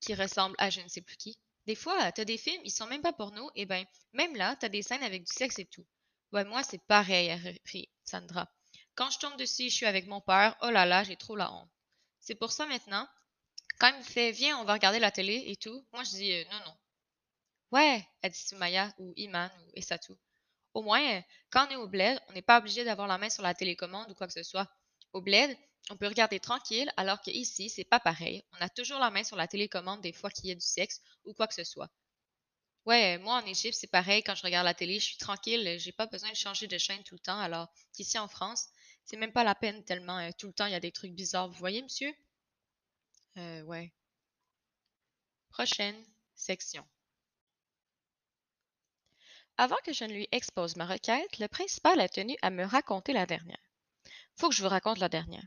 [0.00, 1.36] qui ressemble à je ne sais plus qui,
[1.68, 4.70] Des fois, t'as des films, ils sont même pas porno, et ben, même là, t'as
[4.70, 5.84] des scènes avec du sexe et tout.
[6.32, 8.50] Ouais, moi, c'est pareil, a repris Sandra.
[8.94, 11.52] Quand je tombe dessus, je suis avec mon père, oh là là, j'ai trop la
[11.52, 11.68] honte.
[12.20, 13.06] C'est pour ça maintenant,
[13.78, 16.32] quand il me fait viens, on va regarder la télé et tout, moi je dis
[16.32, 16.74] euh, non, non.
[17.72, 20.14] Ouais, a dit Sumaya ou Iman ou Esatu.
[20.72, 23.28] Au moins, euh, quand on est au bled, on n'est pas obligé d'avoir la main
[23.28, 24.68] sur la télécommande ou quoi que ce soit.
[25.12, 25.54] Au bled,
[25.90, 28.44] on peut regarder tranquille, alors qu'ici, c'est pas pareil.
[28.52, 31.00] On a toujours la main sur la télécommande des fois qu'il y a du sexe
[31.24, 31.90] ou quoi que ce soit.
[32.84, 34.22] Ouais, moi en Égypte, c'est pareil.
[34.22, 35.76] Quand je regarde la télé, je suis tranquille.
[35.78, 37.38] J'ai pas besoin de changer de chaîne tout le temps.
[37.38, 38.68] Alors qu'ici en France,
[39.04, 41.12] c'est même pas la peine tellement euh, tout le temps il y a des trucs
[41.12, 41.48] bizarres.
[41.48, 42.12] Vous voyez, monsieur?
[43.36, 43.92] Euh, ouais.
[45.50, 46.02] Prochaine
[46.34, 46.86] section.
[49.58, 53.12] Avant que je ne lui expose ma requête, le principal a tenu à me raconter
[53.12, 53.60] la dernière.
[54.36, 55.46] Faut que je vous raconte la dernière.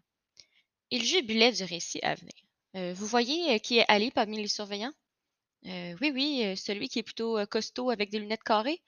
[0.92, 2.34] Il jubilait du récit à venir.
[2.76, 4.94] Euh, vous voyez euh, qui est Ali parmi les surveillants?
[5.66, 8.82] Euh, oui, oui, celui qui est plutôt costaud avec des lunettes carrées?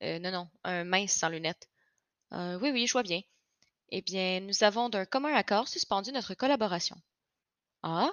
[0.00, 1.68] non, non, un mince sans lunettes.
[2.32, 3.22] oui, oui, je vois bien.
[3.90, 6.96] Eh bien, nous avons d'un commun accord suspendu notre collaboration.
[7.82, 8.12] Ah?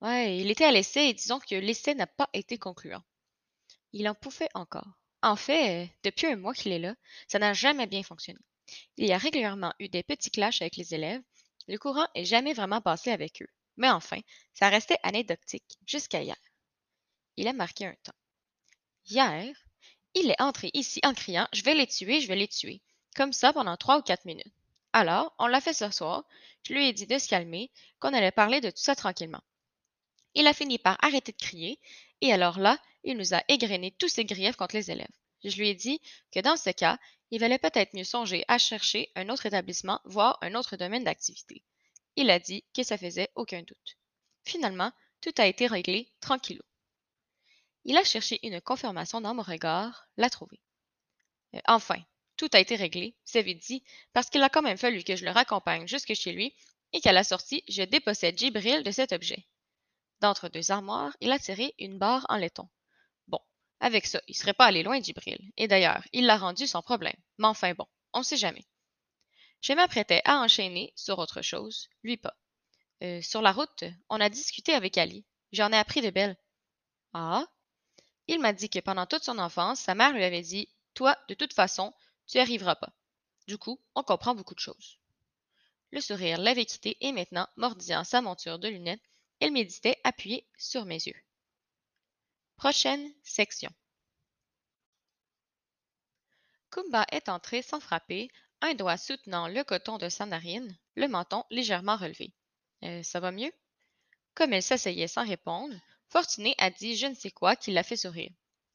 [0.00, 3.02] Ouais, il était à l'essai et disons que l'essai n'a pas été concluant.
[3.92, 4.88] Il en pouvait encore.
[5.22, 6.94] En fait, depuis un mois qu'il est là,
[7.26, 8.38] ça n'a jamais bien fonctionné.
[8.96, 11.22] Il y a régulièrement eu des petits clashs avec les élèves,
[11.68, 13.48] le courant est jamais vraiment passé avec eux.
[13.76, 14.18] Mais enfin,
[14.54, 16.36] ça restait anecdotique jusqu'à hier.
[17.36, 18.12] Il a marqué un temps.
[19.06, 19.54] Hier,
[20.14, 22.80] il est entré ici en criant Je vais les tuer, je vais les tuer.
[23.14, 24.52] Comme ça pendant trois ou quatre minutes.
[24.92, 26.24] Alors, on l'a fait ce soir.
[26.66, 29.42] Je lui ai dit de se calmer, qu'on allait parler de tout ça tranquillement.
[30.34, 31.78] Il a fini par arrêter de crier,
[32.20, 35.06] et alors là, il nous a égrené tous ses griefs contre les élèves.
[35.44, 36.00] Je lui ai dit
[36.32, 36.98] que dans ce cas,
[37.30, 41.62] il valait peut-être mieux songer à chercher un autre établissement, voire un autre domaine d'activité.
[42.16, 43.98] Il a dit que ça faisait aucun doute.
[44.44, 46.62] Finalement, tout a été réglé tranquillou.
[47.84, 50.60] Il a cherché une confirmation dans mon regard, l'a trouvée.
[51.54, 52.02] Euh, enfin,
[52.36, 55.24] tout a été réglé, c'est vite dit, parce qu'il a quand même fallu que je
[55.24, 56.54] le raccompagne jusque chez lui
[56.92, 59.46] et qu'à la sortie, je dépossède Gibril de cet objet.
[60.20, 62.68] D'entre deux armoires, il a tiré une barre en laiton.
[63.80, 65.38] Avec ça, il serait pas allé loin d'Ibril.
[65.56, 67.16] Et d'ailleurs, il l'a rendu sans problème.
[67.38, 68.64] Mais enfin bon, on ne sait jamais.
[69.60, 72.36] Je m'apprêtais à enchaîner sur autre chose, lui pas.
[73.02, 75.24] Euh, sur la route, on a discuté avec Ali.
[75.52, 76.36] J'en ai appris de belles.
[77.12, 77.46] Ah?
[78.26, 81.34] Il m'a dit que pendant toute son enfance, sa mère lui avait dit Toi, de
[81.34, 81.94] toute façon,
[82.26, 82.92] tu n'y arriveras pas.
[83.46, 84.98] Du coup, on comprend beaucoup de choses.
[85.90, 89.00] Le sourire l'avait quitté et maintenant, mordillant sa monture de lunettes,
[89.40, 91.16] il méditait appuyé sur mes yeux.
[92.58, 93.70] Prochaine section.
[96.72, 101.44] Kumba est entré sans frapper, un doigt soutenant le coton de sa narine, le menton
[101.50, 102.34] légèrement relevé.
[102.82, 103.52] Euh, ça va mieux?
[104.34, 105.72] Comme elle s'asseyait sans répondre,
[106.08, 108.32] Fortuné a dit je ne sais quoi qui l'a fait sourire.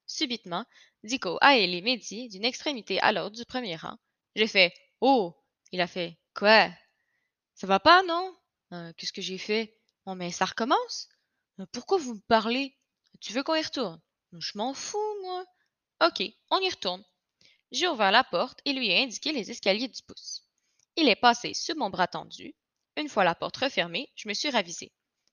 [0.07, 0.65] Subitement,
[1.03, 3.97] Dico a ailé Mehdi d'une extrémité à l'autre du premier rang.
[4.37, 5.35] J'ai fait Oh!
[5.73, 6.69] Il a fait Quoi?
[7.53, 8.33] Ça va pas, non?
[8.71, 9.77] Euh, qu'est-ce que j'ai fait?
[10.07, 11.09] Mais ça recommence?
[11.59, 12.77] Euh, pourquoi vous me parlez?
[13.23, 14.01] Tu veux qu'on y retourne?
[14.33, 15.45] Je m'en fous, moi.
[16.05, 17.01] Ok, on y retourne.
[17.71, 20.43] J'ai ouvert la porte et lui ai indiqué les escaliers du pouce.
[20.97, 22.53] Il est passé sous mon bras tendu.
[22.97, 24.91] Une fois la porte refermée, je me suis ravisé.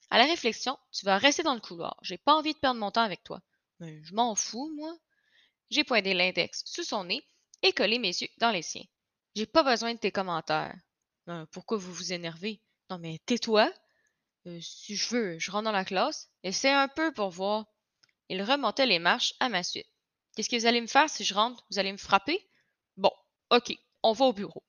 [0.08, 1.98] À la réflexion, tu vas rester dans le couloir.
[2.02, 3.40] J'ai pas envie de perdre mon temps avec toi.
[3.80, 4.96] Mais je m'en fous, moi.
[5.70, 7.26] J'ai pointé l'index sous son nez
[7.62, 8.86] et collé mes yeux dans les siens.
[9.34, 10.78] J'ai pas besoin de tes commentaires.
[11.28, 12.62] Euh, pourquoi vous vous énervez?
[12.88, 13.68] Non, mais tais-toi.
[14.46, 16.30] Euh, si je veux, je rentre dans la classe.
[16.44, 17.66] Essaie un peu pour voir.
[18.30, 19.88] Il remontait les marches à ma suite.
[20.36, 21.66] Qu'est-ce que vous allez me faire si je rentre?
[21.68, 22.48] Vous allez me frapper?
[22.96, 23.10] Bon,
[23.50, 24.62] ok, on va au bureau.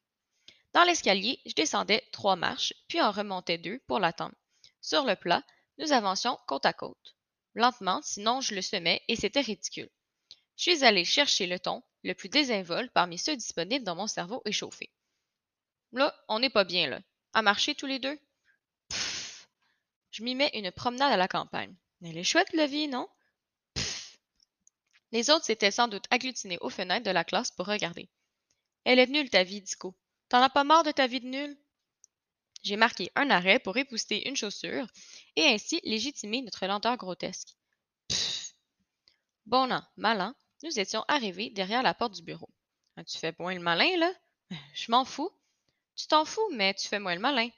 [0.73, 4.33] Dans l'escalier, je descendais trois marches, puis en remontais deux pour l'attendre.
[4.81, 5.43] Sur le plat,
[5.77, 7.15] nous avancions côte à côte.
[7.53, 9.91] Lentement, sinon je le semais et c'était ridicule.
[10.57, 14.41] Je suis allé chercher le ton, le plus désinvolte parmi ceux disponibles dans mon cerveau
[14.45, 14.89] échauffé.
[15.91, 16.99] Là, on n'est pas bien, là.
[17.33, 18.17] À marcher tous les deux?
[18.89, 19.47] Pfff!
[20.09, 21.75] Je m'y mets une promenade à la campagne.
[22.03, 23.07] Elle est chouette, la vie, non?
[25.11, 28.09] Les autres s'étaient sans doute agglutinés aux fenêtres de la classe pour regarder.
[28.83, 29.95] Elle est nulle, ta vie, Dico.
[30.29, 31.57] T'en as pas marre de ta vie de nulle?
[32.63, 34.87] J'ai marqué un arrêt pour épousseter une chaussure
[35.35, 37.55] et ainsi légitimer notre lenteur grotesque.
[38.07, 38.53] Pfff.
[39.45, 42.49] Bon an, mal an, nous étions arrivés derrière la porte du bureau.
[42.95, 44.13] Ah, tu fais moins le malin, là?
[44.73, 45.31] Je m'en fous.
[45.95, 47.49] Tu t'en fous, mais tu fais moins le malin.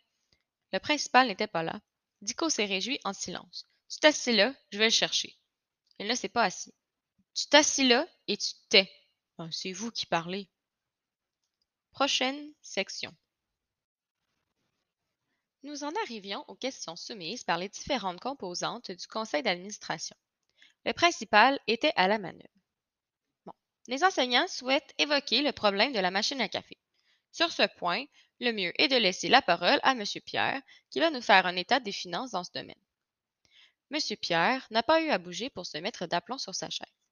[0.72, 1.82] Le principal n'était pas là.
[2.22, 3.68] Dico s'est réjoui en silence.
[3.90, 5.38] Tu t'assis là, je vais le chercher.
[6.00, 6.74] Il ne s'est pas assis.
[7.36, 8.92] Tu t'assis là et tu tais.
[9.52, 10.48] C'est vous qui parlez.
[11.92, 13.14] Prochaine section.
[15.64, 20.16] Nous en arrivions aux questions soumises par les différentes composantes du conseil d'administration.
[20.86, 22.48] Le principal était à la manœuvre.
[23.88, 26.78] Les enseignants souhaitent évoquer le problème de la machine à café.
[27.32, 28.06] Sur ce point,
[28.40, 30.04] le mieux est de laisser la parole à M.
[30.26, 32.76] Pierre, qui va nous faire un état des finances dans ce domaine.
[33.92, 34.00] M.
[34.22, 37.03] Pierre n'a pas eu à bouger pour se mettre d'aplomb sur sa chaise.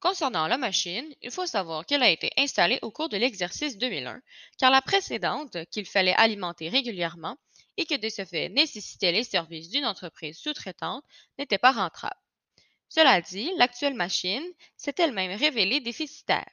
[0.00, 4.22] Concernant la machine, il faut savoir qu'elle a été installée au cours de l'exercice 2001,
[4.56, 7.36] car la précédente, qu'il fallait alimenter régulièrement
[7.76, 11.04] et que de ce fait nécessitait les services d'une entreprise sous-traitante,
[11.38, 12.16] n'était pas rentable.
[12.88, 14.42] Cela dit, l'actuelle machine
[14.78, 16.50] s'est elle-même révélée déficitaire,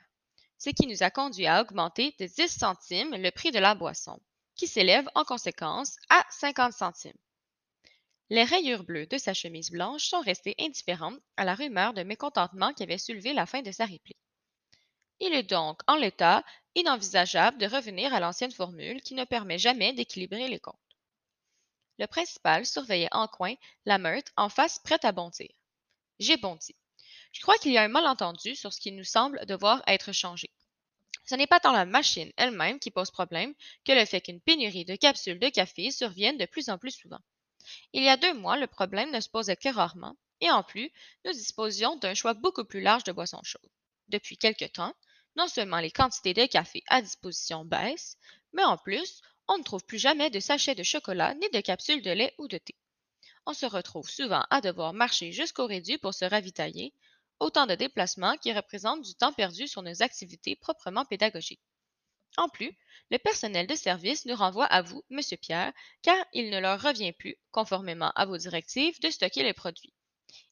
[0.58, 4.20] ce qui nous a conduit à augmenter de 10 centimes le prix de la boisson,
[4.58, 7.18] qui s'élève en conséquence à 50 centimes.
[8.30, 12.74] Les rayures bleues de sa chemise blanche sont restées indifférentes à la rumeur de mécontentement
[12.74, 14.20] qui avait soulevé la fin de sa réplique.
[15.22, 16.44] Il est donc, en l'état,
[16.76, 20.76] inenvisageable de revenir à l'ancienne formule qui ne permet jamais d'équilibrer les comptes.
[22.00, 25.50] Le principal surveillait en coin la meute en face prête à bondir.
[26.20, 26.76] J'ai bondi.
[27.32, 30.50] Je crois qu'il y a un malentendu sur ce qui nous semble devoir être changé.
[31.26, 33.54] Ce n'est pas tant la machine elle-même qui pose problème
[33.86, 37.20] que le fait qu'une pénurie de capsules de café survienne de plus en plus souvent.
[37.94, 40.92] Il y a deux mois, le problème ne se posait que rarement, et en plus,
[41.26, 43.72] nous disposions d'un choix beaucoup plus large de boissons chaudes.
[44.08, 44.94] Depuis quelque temps,
[45.36, 48.18] non seulement les quantités de café à disposition baissent,
[48.54, 52.02] mais en plus, on ne trouve plus jamais de sachets de chocolat ni de capsules
[52.02, 52.76] de lait ou de thé.
[53.46, 56.94] On se retrouve souvent à devoir marcher jusqu'au réduit pour se ravitailler,
[57.40, 61.62] autant de déplacements qui représentent du temps perdu sur nos activités proprement pédagogiques.
[62.36, 62.76] En plus,
[63.10, 67.14] le personnel de service nous renvoie à vous, Monsieur Pierre, car il ne leur revient
[67.14, 69.94] plus, conformément à vos directives, de stocker les produits.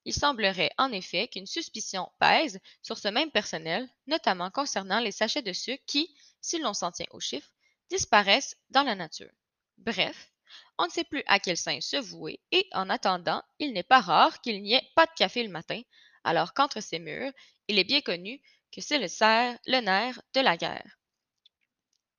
[0.05, 5.41] Il semblerait en effet qu'une suspicion pèse sur ce même personnel, notamment concernant les sachets
[5.41, 7.51] de sucre qui, si l'on s'en tient aux chiffres,
[7.89, 9.31] disparaissent dans la nature.
[9.77, 10.31] Bref,
[10.77, 13.99] on ne sait plus à quel sein se vouer et, en attendant, il n'est pas
[13.99, 15.81] rare qu'il n'y ait pas de café le matin,
[16.23, 17.31] alors qu'entre ces murs,
[17.67, 20.97] il est bien connu que c'est le cerf, le nerf de la guerre.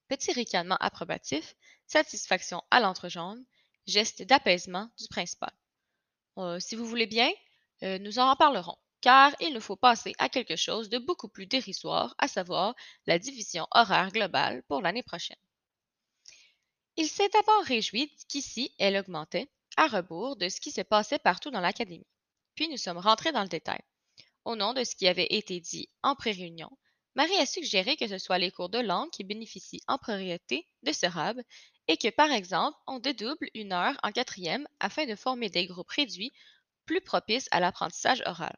[0.08, 3.44] Petit ricanement approbatif, satisfaction à l'entrejaune,
[3.86, 5.52] geste d'apaisement du principal.
[6.38, 7.30] Euh, si vous voulez bien,
[7.82, 11.46] euh, nous en reparlerons, car il nous faut passer à quelque chose de beaucoup plus
[11.46, 12.74] dérisoire, à savoir
[13.06, 15.36] la division horaire globale pour l'année prochaine.
[16.96, 21.50] Il s'est d'abord réjoui qu'ici elle augmentait, à rebours de ce qui se passait partout
[21.50, 22.06] dans l'académie.
[22.54, 23.80] Puis nous sommes rentrés dans le détail.
[24.44, 26.70] Au nom de ce qui avait été dit en pré-réunion,
[27.16, 30.92] Marie a suggéré que ce soit les cours de langue qui bénéficient en priorité de
[30.92, 31.40] ce RAB
[31.88, 35.88] et que, par exemple, on dédouble une heure en quatrième afin de former des groupes
[35.88, 36.30] réduits
[36.84, 38.54] plus propices à l'apprentissage oral.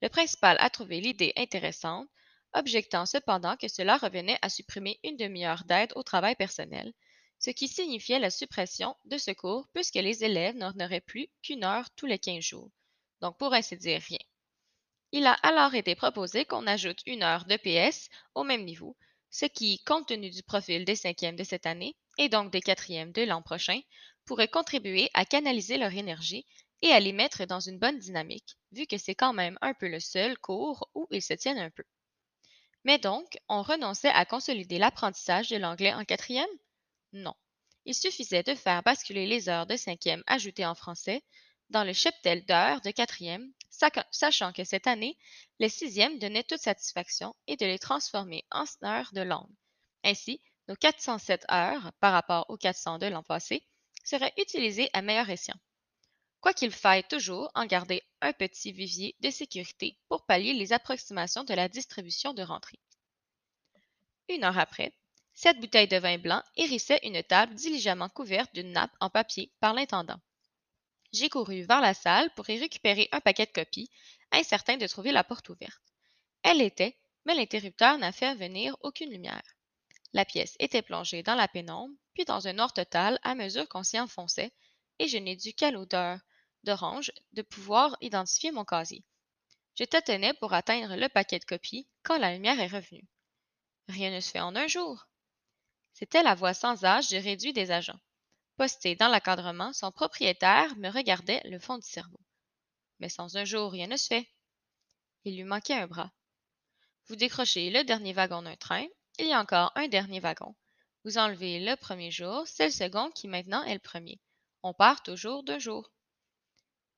[0.00, 2.08] Le principal a trouvé l'idée intéressante,
[2.54, 6.94] objectant cependant que cela revenait à supprimer une demi-heure d'aide au travail personnel,
[7.38, 11.64] ce qui signifiait la suppression de ce cours puisque les élèves n'en auraient plus qu'une
[11.64, 12.70] heure tous les quinze jours,
[13.20, 14.18] donc pour ainsi dire rien.
[15.16, 18.98] Il a alors été proposé qu'on ajoute une heure de PS au même niveau,
[19.30, 23.12] ce qui, compte tenu du profil des cinquièmes de cette année et donc des quatrièmes
[23.12, 23.80] de l'an prochain,
[24.26, 26.44] pourrait contribuer à canaliser leur énergie
[26.82, 29.88] et à les mettre dans une bonne dynamique, vu que c'est quand même un peu
[29.88, 31.84] le seul cours où ils se tiennent un peu.
[32.84, 36.44] Mais donc, on renonçait à consolider l'apprentissage de l'anglais en quatrième?
[37.14, 37.32] Non.
[37.86, 41.22] Il suffisait de faire basculer les heures de cinquième ajoutées en français
[41.70, 43.52] dans le cheptel d'heures de quatrième
[44.10, 45.18] sachant que cette année,
[45.58, 49.52] les sixièmes donnaient toute satisfaction et de les transformer en heures de langue.
[50.02, 53.66] Ainsi, nos 407 heures, par rapport aux 400 de l'an passé,
[54.04, 55.58] seraient utilisées à meilleur escient.
[56.40, 61.54] Quoiqu'il faille toujours en garder un petit vivier de sécurité pour pallier les approximations de
[61.54, 62.78] la distribution de rentrée.
[64.28, 64.92] Une heure après,
[65.34, 69.74] cette bouteille de vin blanc hérissait une table diligemment couverte d'une nappe en papier par
[69.74, 70.20] l'intendant.
[71.18, 73.88] J'ai couru vers la salle pour y récupérer un paquet de copies,
[74.32, 75.82] incertain de trouver la porte ouverte.
[76.42, 79.40] Elle l'était, mais l'interrupteur n'a fait venir aucune lumière.
[80.12, 83.82] La pièce était plongée dans la pénombre, puis dans un noir total à mesure qu'on
[83.82, 84.52] s'y enfonçait,
[84.98, 86.20] et je n'ai dû qu'à l'odeur
[86.64, 89.02] d'orange de pouvoir identifier mon casier.
[89.74, 93.08] Je tâtonnais pour atteindre le paquet de copies quand la lumière est revenue.
[93.88, 95.08] Rien ne se fait en un jour.
[95.94, 98.00] C'était la voix sans âge du réduit des agents.
[98.56, 102.20] Posté dans l'encadrement, son propriétaire me regardait le fond du cerveau.
[102.98, 104.28] Mais sans un jour, rien ne se fait.
[105.24, 106.10] Il lui manquait un bras.
[107.08, 108.86] Vous décrochez le dernier wagon d'un train,
[109.18, 110.54] il y a encore un dernier wagon.
[111.04, 114.20] Vous enlevez le premier jour, c'est le second qui maintenant est le premier.
[114.62, 115.92] On part toujours d'un jour.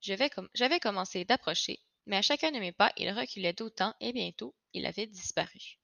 [0.01, 4.87] J'avais commencé d'approcher, mais à chacun de mes pas, il reculait d'autant et bientôt, il
[4.87, 5.79] avait disparu.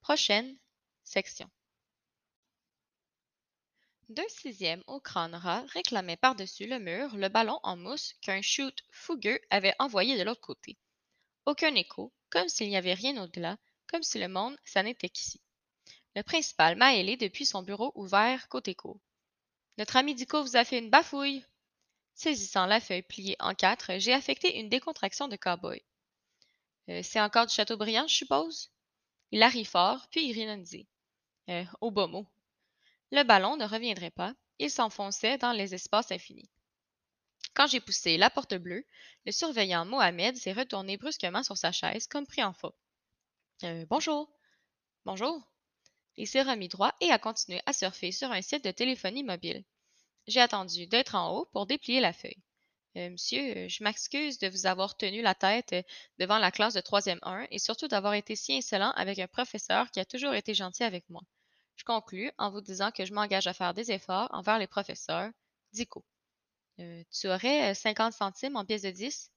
[0.00, 0.56] Prochaine
[1.04, 1.50] section.
[4.10, 8.84] Deux sixièmes au crâne ras réclamaient par-dessus le mur le ballon en mousse qu'un shoot
[8.90, 10.76] fougueux avait envoyé de l'autre côté.
[11.46, 15.40] Aucun écho, comme s'il n'y avait rien au-delà, comme si le monde, ça n'était qu'ici.
[16.14, 19.00] Le principal m'a ailé depuis son bureau ouvert côté cour.
[19.78, 21.44] Notre ami Dico vous a fait une bafouille.
[22.14, 25.82] Saisissant la feuille pliée en quatre, j'ai affecté une décontraction de cow-boy.
[26.90, 28.70] Euh, c'est encore du Châteaubriand, je suppose?
[29.32, 30.86] Il arrive fort, puis il ironisait.
[31.48, 32.26] Euh, au bas mot.
[33.14, 36.50] Le ballon ne reviendrait pas, il s'enfonçait dans les espaces infinis.
[37.54, 38.84] Quand j'ai poussé la porte bleue,
[39.24, 42.74] le surveillant Mohamed s'est retourné brusquement sur sa chaise, comme pris en faute.
[43.62, 44.28] Euh, bonjour.
[45.04, 45.40] Bonjour.
[46.16, 49.62] Il s'est remis droit et a continué à surfer sur un site de téléphonie mobile.
[50.26, 52.42] J'ai attendu d'être en haut pour déplier la feuille.
[52.96, 55.82] Euh, monsieur, je m'excuse de vous avoir tenu la tête euh,
[56.18, 59.92] devant la classe de troisième 1 et surtout d'avoir été si insolent avec un professeur
[59.92, 61.22] qui a toujours été gentil avec moi.
[61.76, 65.30] Je conclus en vous disant que je m'engage à faire des efforts envers les professeurs.
[65.72, 66.04] Dico.
[66.80, 69.30] Euh, tu aurais 50 centimes en pièces de 10?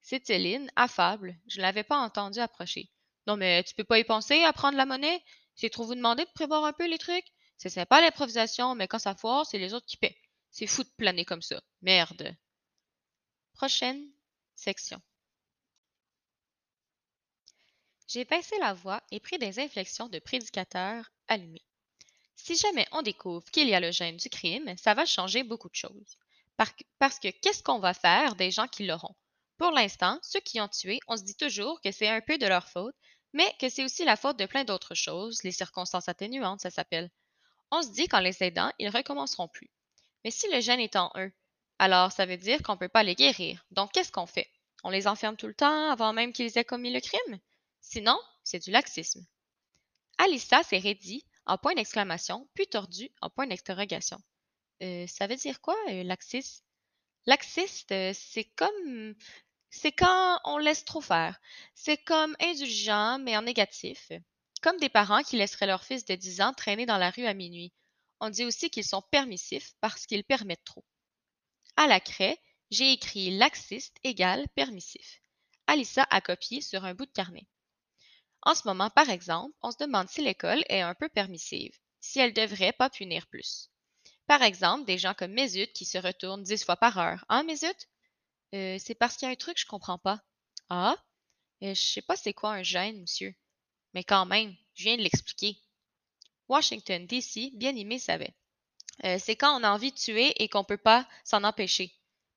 [0.00, 1.38] C'est Céline, affable.
[1.46, 2.90] Je ne l'avais pas entendu approcher.
[3.26, 5.22] Non, mais tu peux pas y penser à prendre la monnaie?
[5.54, 7.26] C'est trop vous demander de prévoir un peu les trucs?
[7.56, 10.16] C'est sympa l'improvisation, mais quand ça foire, c'est les autres qui paient.
[10.50, 11.60] C'est fou de planer comme ça.
[11.82, 12.34] Merde.
[13.54, 14.08] Prochaine
[14.54, 15.02] section.
[18.06, 21.62] J'ai baissé la voix et pris des inflexions de prédicateur allumé.
[22.38, 25.68] Si jamais on découvre qu'il y a le gène du crime, ça va changer beaucoup
[25.68, 26.16] de choses.
[26.56, 29.14] parce que qu'est-ce qu'on va faire des gens qui l'auront?
[29.58, 32.46] Pour l'instant, ceux qui ont tué, on se dit toujours que c'est un peu de
[32.46, 32.94] leur faute,
[33.34, 37.10] mais que c'est aussi la faute de plein d'autres choses, les circonstances atténuantes, ça s'appelle.
[37.70, 39.70] On se dit qu'en les aidant, ils recommenceront plus.
[40.24, 41.32] Mais si le gène est en eux,
[41.78, 43.66] alors ça veut dire qu'on ne peut pas les guérir.
[43.72, 44.50] Donc qu'est-ce qu'on fait?
[44.84, 47.40] On les enferme tout le temps avant même qu'ils aient commis le crime?
[47.80, 49.26] Sinon, c'est du laxisme.
[50.18, 54.18] Alissa s'est raidie en point d'exclamation, puis tordu en point d'interrogation.
[54.82, 56.64] Euh, ça veut dire quoi, euh, laxiste?
[57.26, 59.14] Laxiste, euh, c'est comme.
[59.70, 61.38] C'est quand on laisse trop faire.
[61.74, 64.12] C'est comme indulgent, mais en négatif.
[64.62, 67.34] Comme des parents qui laisseraient leur fils de 10 ans traîner dans la rue à
[67.34, 67.72] minuit.
[68.20, 70.84] On dit aussi qu'ils sont permissifs parce qu'ils permettent trop.
[71.76, 72.38] À la craie,
[72.70, 75.20] j'ai écrit laxiste égale permissif.
[75.66, 77.46] Alissa a copié sur un bout de carnet.
[78.42, 82.20] En ce moment, par exemple, on se demande si l'école est un peu permissive, si
[82.20, 83.70] elle devrait pas punir plus.
[84.26, 87.24] Par exemple, des gens comme Mesut qui se retournent dix fois par heure.
[87.28, 87.88] Hein, Mesut?
[88.54, 90.20] Euh, c'est parce qu'il y a un truc que je comprends pas.
[90.68, 90.96] Ah?
[91.62, 93.34] Euh, je sais pas c'est quoi un gène, monsieur.
[93.94, 95.58] Mais quand même, je viens de l'expliquer.
[96.48, 98.34] Washington, D.C., bien aimé savait.
[99.04, 101.92] Euh, c'est quand on a envie de tuer et qu'on peut pas s'en empêcher.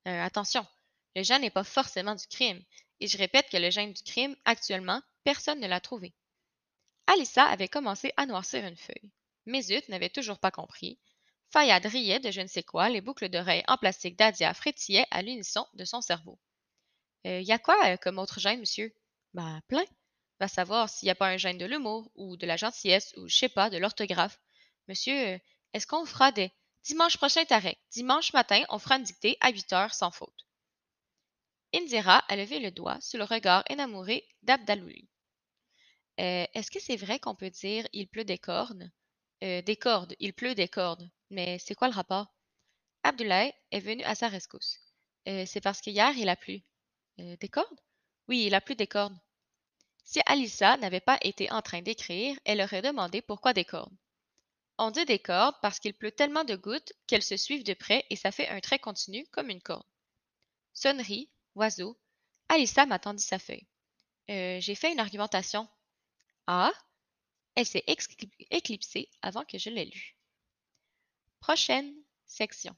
[0.07, 0.65] Euh, attention,
[1.15, 2.61] le gène n'est pas forcément du crime.
[2.99, 6.13] Et je répète que le gène du crime, actuellement, Personne ne l'a trouvé.
[7.07, 9.11] Alissa avait commencé à noircir une feuille.
[9.45, 10.99] Mesut n'avait toujours pas compris.
[11.49, 15.21] Fayad riait de je ne sais quoi, les boucles d'oreilles en plastique d'Adia frétillaient à
[15.21, 16.39] l'unisson de son cerveau.
[17.25, 18.95] Il euh, y a quoi euh, comme autre gène, monsieur?
[19.33, 19.85] Bah, plein.
[20.39, 23.27] Va savoir s'il n'y a pas un gène de l'humour, ou de la gentillesse, ou
[23.27, 24.39] je sais pas, de l'orthographe.
[24.87, 25.37] Monsieur, euh,
[25.73, 26.51] est-ce qu'on fera des.
[26.83, 27.79] Dimanche prochain, Tarek.
[27.91, 30.47] Dimanche matin, on fera une dictée à 8 heures sans faute.
[31.73, 35.07] Indira a levé le doigt sous le regard énamouré d'Abdalouli.
[36.21, 38.91] Euh, est-ce que c'est vrai qu'on peut dire il pleut des cornes?
[39.43, 41.09] Euh, des cordes, il pleut des cordes.
[41.31, 42.27] Mais c'est quoi le rapport?
[43.03, 44.79] Abdoulaye est venu à sa rescousse.
[45.27, 46.61] Euh, c'est parce qu'hier il a plu.
[47.17, 47.79] des cordes?
[48.27, 49.17] Oui, il a plu des cordes.
[50.03, 53.95] Si Alissa n'avait pas été en train d'écrire, elle aurait demandé pourquoi des cordes.
[54.77, 58.05] On dit des cordes parce qu'il pleut tellement de gouttes qu'elles se suivent de près
[58.09, 59.85] et ça fait un trait continu comme une corde.
[60.73, 61.99] Sonnerie, oiseau,
[62.49, 63.67] Alissa m'a tendu sa feuille.
[64.27, 65.67] J'ai fait une argumentation.
[66.47, 66.73] Ah?
[67.55, 67.83] Elle s'est
[68.49, 70.15] éclipsée avant que je l'aie lue.
[71.39, 71.93] Prochaine
[72.25, 72.75] section.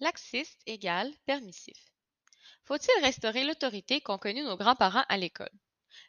[0.00, 1.76] Laxiste égale permissif.
[2.64, 5.50] Faut-il restaurer l'autorité qu'ont connue nos grands-parents à l'école?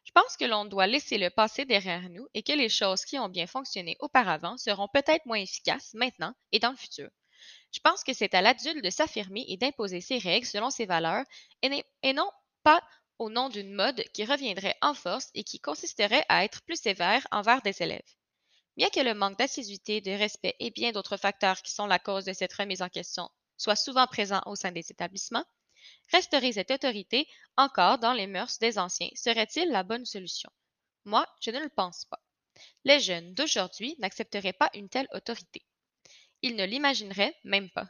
[0.04, 3.18] Je pense que l'on doit laisser le passé derrière nous et que les choses qui
[3.18, 7.10] ont bien fonctionné auparavant seront peut-être moins efficaces maintenant et dans le futur.
[7.72, 11.26] Je pense que c'est à l'adulte de s'affirmer et d'imposer ses règles selon ses valeurs
[11.62, 12.30] et non
[12.64, 12.84] pas
[13.20, 17.28] au nom d'une mode qui reviendrait en force et qui consisterait à être plus sévère
[17.32, 18.16] envers des élèves.
[18.78, 22.26] Bien que le manque d'assiduité, de respect et bien d'autres facteurs qui sont la cause
[22.26, 25.46] de cette remise en question soient souvent présents au sein des établissements,
[26.12, 29.10] resterait cette autorité encore dans les mœurs des anciens?
[29.16, 30.50] Serait-il la bonne solution?
[31.04, 32.22] Moi, je ne le pense pas.
[32.86, 35.66] Les jeunes d'aujourd'hui n'accepteraient pas une telle autorité.
[36.42, 37.90] Ils ne l'imagineraient même pas.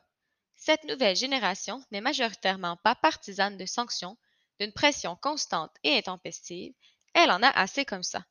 [0.55, 4.17] Cette nouvelle génération n'est majoritairement pas partisane de sanctions,
[4.59, 6.73] d'une pression constante et intempestive,
[7.13, 8.25] elle en a assez comme ça.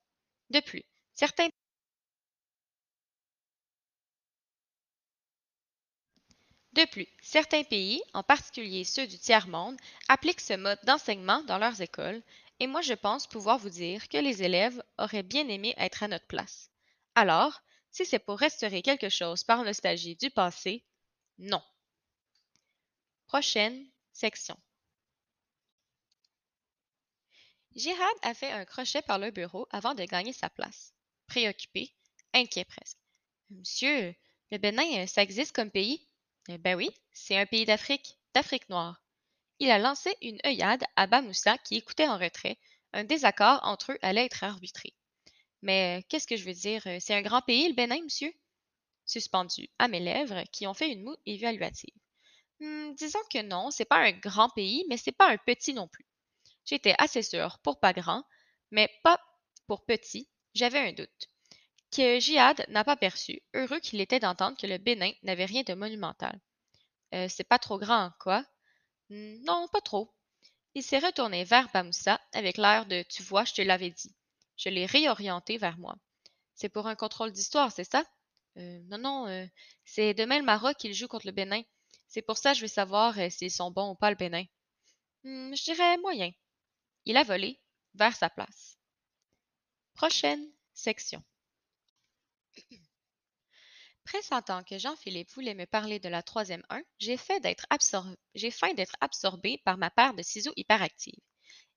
[0.51, 1.49] De plus, certains
[6.73, 9.77] De plus, certains pays, en particulier ceux du tiers-monde,
[10.09, 12.23] appliquent ce mode d'enseignement dans leurs écoles,
[12.59, 16.09] et moi je pense pouvoir vous dire que les élèves auraient bien aimé être à
[16.09, 16.71] notre place.
[17.15, 17.61] Alors,
[17.91, 20.87] si c'est pour restaurer quelque chose par nostalgie du passé,
[21.39, 21.63] non.
[23.29, 24.59] Prochaine section.
[27.75, 30.93] Gérard a fait un crochet par le bureau avant de gagner sa place.
[31.27, 31.95] Préoccupé,
[32.35, 32.99] inquiet presque.
[33.51, 34.15] Monsieur,
[34.51, 36.07] le Bénin, ça existe comme pays?
[36.49, 39.03] Ben oui, c'est un pays d'Afrique, d'Afrique noire.
[39.59, 42.59] Il a lancé une œillade à Bamoussa qui écoutait en retrait.
[42.93, 44.95] Un désaccord entre eux allait être arbitré.
[45.63, 46.83] Mais qu'est-ce que je veux dire?
[47.01, 48.33] C'est un grand pays, le Bénin, monsieur?
[49.05, 51.95] Suspendu à mes lèvres, qui ont fait une moue évaluative.
[52.61, 55.89] Hmm, disons que non, c'est pas un grand pays, mais c'est pas un petit non
[55.89, 56.07] plus.
[56.69, 58.25] J'étais assez sûre pour pas grand,
[58.71, 59.19] mais pas
[59.67, 61.31] pour petit, j'avais un doute.
[61.91, 65.73] Que Jihad n'a pas perçu, heureux qu'il était d'entendre que le Bénin n'avait rien de
[65.73, 66.39] monumental.
[67.15, 68.45] Euh, c'est pas trop grand, quoi?
[69.09, 70.15] Non, pas trop.
[70.75, 74.15] Il s'est retourné vers Bamoussa avec l'air de Tu vois, je te l'avais dit.
[74.59, 75.97] Je l'ai réorienté vers moi.
[76.55, 78.05] C'est pour un contrôle d'histoire, c'est ça?
[78.59, 79.47] Euh, non, non, euh,
[79.87, 81.63] c'est demain le Maroc qu'il joue contre le Bénin.
[82.09, 84.45] C'est pour ça que je veux savoir s'ils sont bons ou pas le Bénin.
[85.25, 86.31] Hmm, je dirais moyen.
[87.09, 87.59] Il a volé
[87.95, 88.77] vers sa place.
[89.95, 91.25] Prochaine section.
[94.05, 97.65] Pressentant que Jean-Philippe voulait me parler de la troisième 1, j'ai faim d'être
[99.01, 101.19] absorbé par ma paire de ciseaux hyperactifs.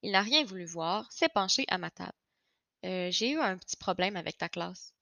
[0.02, 2.12] Il n'a rien voulu voir, s'est penché à ma table.
[2.84, 4.94] Euh, j'ai eu un petit problème avec ta classe.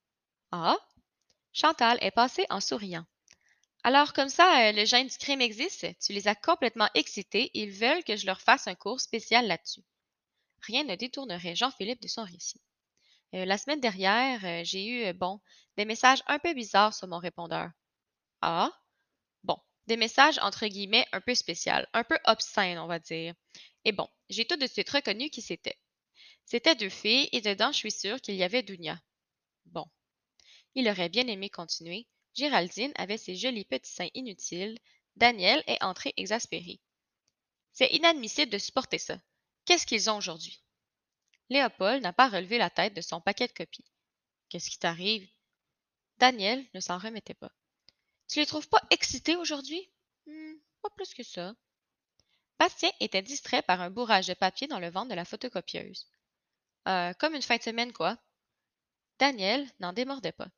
[0.52, 0.78] Ah?
[1.54, 3.08] Chantal est passée en souriant.
[3.84, 7.72] Alors, comme ça, euh, le gène du crime existe, tu les as complètement excités ils
[7.72, 9.82] veulent que je leur fasse un cours spécial là-dessus.
[10.62, 12.62] Rien ne détournerait Jean-Philippe de son récit.
[13.34, 15.40] Euh, la semaine dernière, j'ai eu, bon,
[15.78, 17.70] des messages un peu bizarres sur mon répondeur.
[18.42, 18.72] Ah?
[19.44, 19.58] Bon,
[19.88, 23.34] des messages entre guillemets un peu spéciaux, un peu obscènes, on va dire.
[23.86, 25.78] Et bon, j'ai tout de suite reconnu qui c'était.
[26.46, 29.00] C'était deux filles, et dedans, je suis sûre qu'il y avait Dounia.
[29.66, 29.86] Bon.
[30.76, 32.08] Il aurait bien aimé continuer.
[32.34, 34.78] Géraldine avait ses jolis petits seins inutiles.
[35.16, 36.80] Daniel est entré exaspéré.
[37.72, 39.20] C'est inadmissible de supporter ça.
[39.70, 40.64] Qu'est-ce qu'ils ont aujourd'hui?
[41.52, 43.86] Léopold n'a pas relevé la tête de son paquet de copies.
[44.50, 45.30] Qu'est-ce qui t'arrive?
[46.18, 47.52] Daniel ne s'en remettait pas.
[48.28, 49.88] Tu les trouves pas excités aujourd'hui?
[50.26, 51.54] Hmm, pas plus que ça.
[52.58, 56.08] Bastien était distrait par un bourrage de papier dans le ventre de la photocopieuse.
[56.88, 58.18] Euh, comme une fin de semaine, quoi.
[59.20, 60.50] Daniel n'en démordait pas.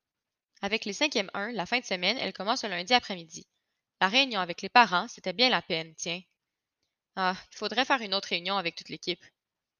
[0.62, 3.46] Avec les cinquièmes 1, la fin de semaine, elle commence le lundi après-midi.
[4.00, 6.22] La réunion avec les parents, c'était bien la peine, tiens.
[7.16, 9.24] Ah, il faudrait faire une autre réunion avec toute l'équipe.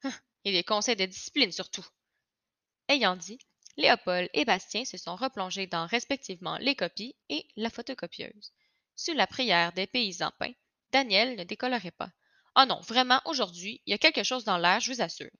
[0.04, 0.14] Hum,
[0.46, 1.86] et des conseils de discipline surtout.
[2.88, 3.40] Ayant dit,
[3.78, 8.52] Léopold et Bastien se sont replongés dans respectivement les copies et la photocopieuse.
[8.96, 10.54] Sous la prière des paysans peints,
[10.92, 12.12] Daniel ne décollerait pas.
[12.58, 15.32] Oh non, vraiment, aujourd'hui, il y a quelque chose dans l'air, je vous assure.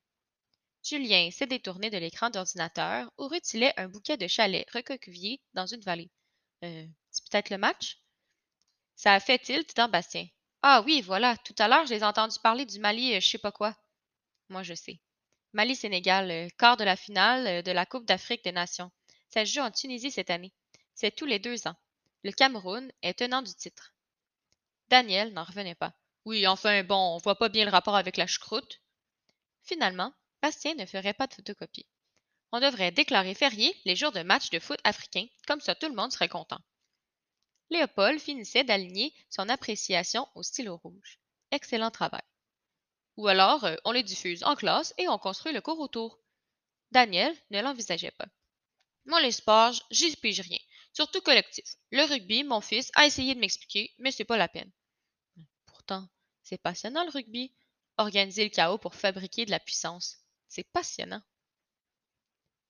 [0.84, 5.82] Julien s'est détourné de l'écran d'ordinateur où rutilait un bouquet de chalets recoquevillés dans une
[5.82, 6.10] vallée.
[6.64, 8.00] Euh, c'est peut-être le match?
[8.96, 10.28] Ça a fait tilt dans Bastien.
[10.64, 13.52] Ah oui, voilà, tout à l'heure, j'ai entendu parler du Mali, euh, je sais pas
[13.52, 13.76] quoi.
[14.50, 15.00] Moi, je sais.
[15.54, 18.92] Mali-Sénégal, euh, quart de la finale euh, de la Coupe d'Afrique des Nations.
[19.30, 20.54] Ça se joue en Tunisie cette année.
[20.94, 21.76] C'est tous les deux ans.
[22.24, 23.96] Le Cameroun est tenant du titre.
[24.90, 25.94] Daniel n'en revenait pas.
[26.26, 28.82] Oui, enfin, bon, on voit pas bien le rapport avec la choucroute.
[29.64, 31.88] Finalement, Bastien ne ferait pas de photocopie.
[32.52, 35.96] On devrait déclarer férié les jours de match de foot africain, comme ça tout le
[35.96, 36.60] monde serait content.
[37.72, 41.20] Léopold finissait d'aligner son appréciation au stylo rouge.
[41.52, 42.22] Excellent travail.
[43.18, 46.20] Ou alors, euh, on les diffuse en classe et on construit le cours autour.
[46.92, 48.28] Daniel ne l'envisageait pas.
[49.06, 49.32] Moi, les
[49.90, 50.60] j'y pige rien,
[50.94, 51.66] surtout collectif.
[51.92, 54.72] Le rugby, mon fils a essayé de m'expliquer, mais c'est pas la peine.
[55.66, 56.08] Pourtant,
[56.44, 57.54] c'est passionnant le rugby.
[57.98, 60.18] Organiser le chaos pour fabriquer de la puissance.
[60.48, 61.22] C'est passionnant.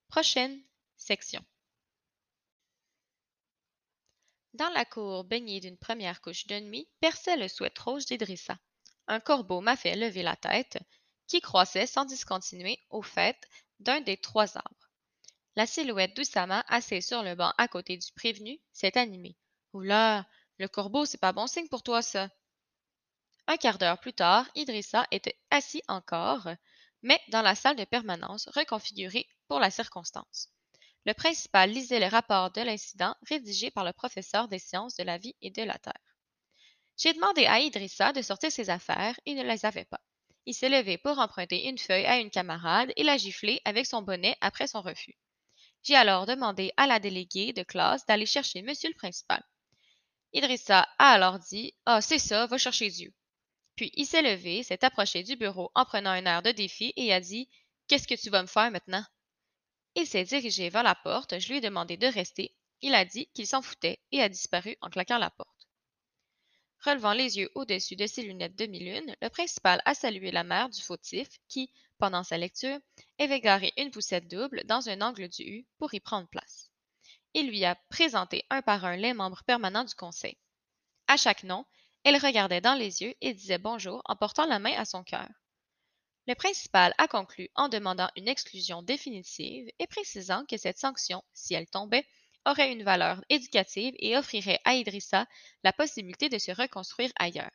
[0.10, 0.62] Prochaine
[0.98, 1.44] section.
[4.54, 8.58] Dans la cour baignée d'une première couche de nuit perçait le sweat rouge d'Idrissa.
[9.08, 10.78] Un corbeau m'a fait lever la tête,
[11.28, 13.38] qui croissait sans discontinuer au fait
[13.80, 14.90] d'un des trois arbres.
[15.56, 19.38] La silhouette d'Oussama, assise sur le banc à côté du prévenu, s'est animée.
[19.72, 20.28] Oula,
[20.58, 22.30] le corbeau, c'est pas bon signe pour toi, ça.
[23.48, 26.50] Un quart d'heure plus tard, Idrissa était assis encore,
[27.02, 30.50] mais dans la salle de permanence reconfigurée pour la circonstance.
[31.06, 35.18] Le principal lisait le rapport de l'incident rédigé par le professeur des sciences de la
[35.18, 35.94] vie et de la Terre.
[36.98, 40.02] J'ai demandé à Idrissa de sortir ses affaires, il ne les avait pas.
[40.46, 44.04] Il s'est levé pour emprunter une feuille à une camarade et l'a giflé avec son
[44.04, 45.18] bonnet après son refus.
[45.84, 49.44] J'ai alors demandé à la déléguée de classe d'aller chercher monsieur le principal.
[50.34, 53.14] Idrissa a alors dit Ah, c'est ça, va chercher Dieu.
[53.76, 57.12] Puis il s'est levé, s'est approché du bureau en prenant un air de défi et
[57.12, 57.50] a dit
[57.88, 59.04] Qu'est-ce que tu vas me faire maintenant
[59.96, 62.56] Il s'est dirigé vers la porte, je lui ai demandé de rester.
[62.82, 65.68] Il a dit qu'il s'en foutait et a disparu en claquant la porte.
[66.84, 70.82] Relevant les yeux au-dessus de ses lunettes demi-lune, le principal a salué la mère du
[70.82, 72.80] fautif qui, pendant sa lecture,
[73.20, 76.72] avait garé une poussette double dans un angle du U pour y prendre place.
[77.34, 80.38] Il lui a présenté un par un les membres permanents du conseil.
[81.08, 81.66] À chaque nom,
[82.04, 85.30] elle regardait dans les yeux et disait bonjour en portant la main à son cœur.
[86.28, 91.54] Le principal a conclu en demandant une exclusion définitive et précisant que cette sanction, si
[91.54, 92.06] elle tombait,
[92.46, 95.28] aurait une valeur éducative et offrirait à Idrissa
[95.64, 97.50] la possibilité de se reconstruire ailleurs.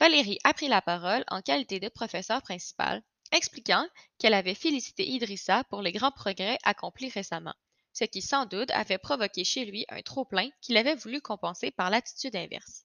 [0.00, 3.02] Valérie a pris la parole en qualité de professeur principal,
[3.32, 3.86] expliquant
[4.18, 7.54] qu'elle avait félicité Idrissa pour les grands progrès accomplis récemment,
[7.92, 11.90] ce qui sans doute avait provoqué chez lui un trop-plein qu'il avait voulu compenser par
[11.90, 12.84] l'attitude inverse.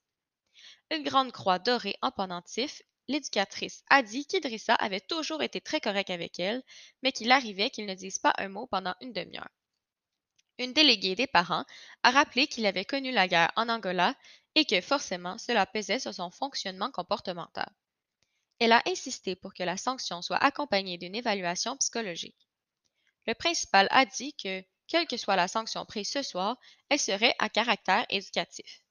[0.91, 6.09] Une grande croix dorée en pendentif, l'éducatrice a dit qu'Idrissa avait toujours été très correct
[6.09, 6.63] avec elle,
[7.01, 9.49] mais qu'il arrivait qu'il ne dise pas un mot pendant une demi-heure.
[10.59, 11.65] Une déléguée des parents
[12.03, 14.15] a rappelé qu'il avait connu la guerre en Angola
[14.55, 17.69] et que forcément cela pesait sur son fonctionnement comportemental.
[18.59, 22.47] Elle a insisté pour que la sanction soit accompagnée d'une évaluation psychologique.
[23.25, 26.57] Le principal a dit que, quelle que soit la sanction prise ce soir,
[26.89, 28.82] elle serait à caractère éducatif.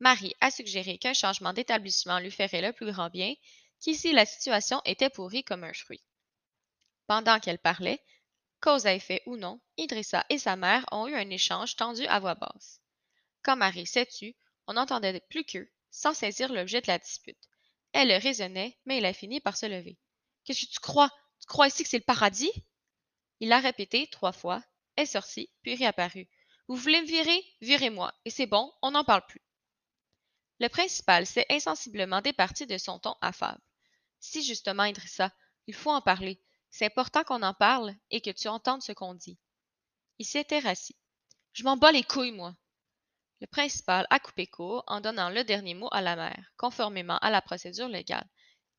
[0.00, 3.34] Marie a suggéré qu'un changement d'établissement lui ferait le plus grand bien,
[3.80, 6.04] qu'ici la situation était pourrie comme un fruit.
[7.06, 8.00] Pendant qu'elle parlait,
[8.64, 12.18] Cause à effet ou non, Idrissa et sa mère ont eu un échange tendu à
[12.18, 12.80] voix basse.
[13.42, 14.34] Quand Marie s'est tue,
[14.66, 17.38] on n'entendait plus qu'eux, sans saisir l'objet de la dispute.
[17.92, 19.98] Elle le raisonnait, mais il a fini par se lever.
[20.44, 21.10] Qu'est-ce que tu crois?
[21.40, 22.50] Tu crois ici que c'est le paradis?
[23.40, 24.64] Il l'a répété trois fois,
[24.96, 26.26] est sorti, puis réapparu.
[26.66, 27.44] Vous voulez me virer?
[27.60, 29.42] Virez-moi, et c'est bon, on n'en parle plus.
[30.60, 33.60] Le principal s'est insensiblement départi de son ton affable.
[34.20, 35.32] Si justement, Idrissa,
[35.66, 36.40] il faut en parler.
[36.70, 39.38] C'est important qu'on en parle et que tu entendes ce qu'on dit.
[40.18, 40.96] Il s'était rassis.
[41.52, 42.56] Je m'en bats les couilles, moi.
[43.40, 47.30] Le principal a coupé court en donnant le dernier mot à la mère, conformément à
[47.30, 48.28] la procédure légale.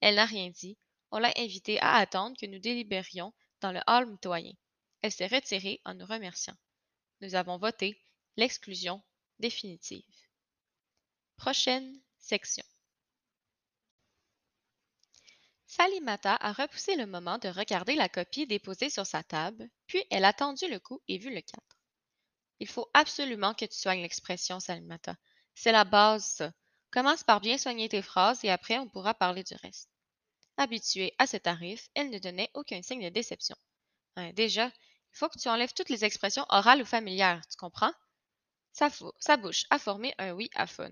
[0.02, 0.78] Elle n'a rien dit.
[1.12, 4.54] On l'a invitée à attendre que nous délibérions dans le hall mitoyen.
[5.02, 6.58] Elle s'est retirée en nous remerciant.
[7.22, 8.02] Nous avons voté
[8.38, 9.04] l'exclusion
[9.40, 10.25] définitive.
[11.38, 12.66] Prochaine section.
[15.68, 20.26] Salimata a repoussé le moment de regarder la copie déposée sur sa table, puis elle
[20.26, 21.78] a tendu le cou et vu le cadre.
[22.60, 25.16] Il faut absolument que tu soignes l'expression, Salimata.
[25.54, 26.54] C'est la base, ça.
[26.92, 29.90] Commence par bien soigner tes phrases et après on pourra parler du reste.
[30.58, 33.58] Habituée à ce tarif, elle ne donnait aucun signe de déception.
[34.18, 37.94] Hein, déjà, il faut que tu enlèves toutes les expressions orales ou familières, tu comprends?
[38.74, 40.92] Sa, sa bouche a formé un oui à fun.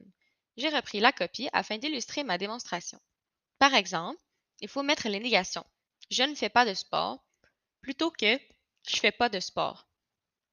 [0.57, 2.99] J'ai repris la copie afin d'illustrer ma démonstration.
[3.59, 4.21] Par exemple,
[4.61, 5.65] il faut mettre les négations.
[6.11, 7.23] Je ne fais pas de sport
[7.81, 8.39] plutôt que
[8.87, 9.87] je fais pas de sport.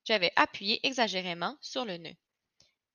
[0.05, 2.16] J'avais appuyé exagérément sur le nœud.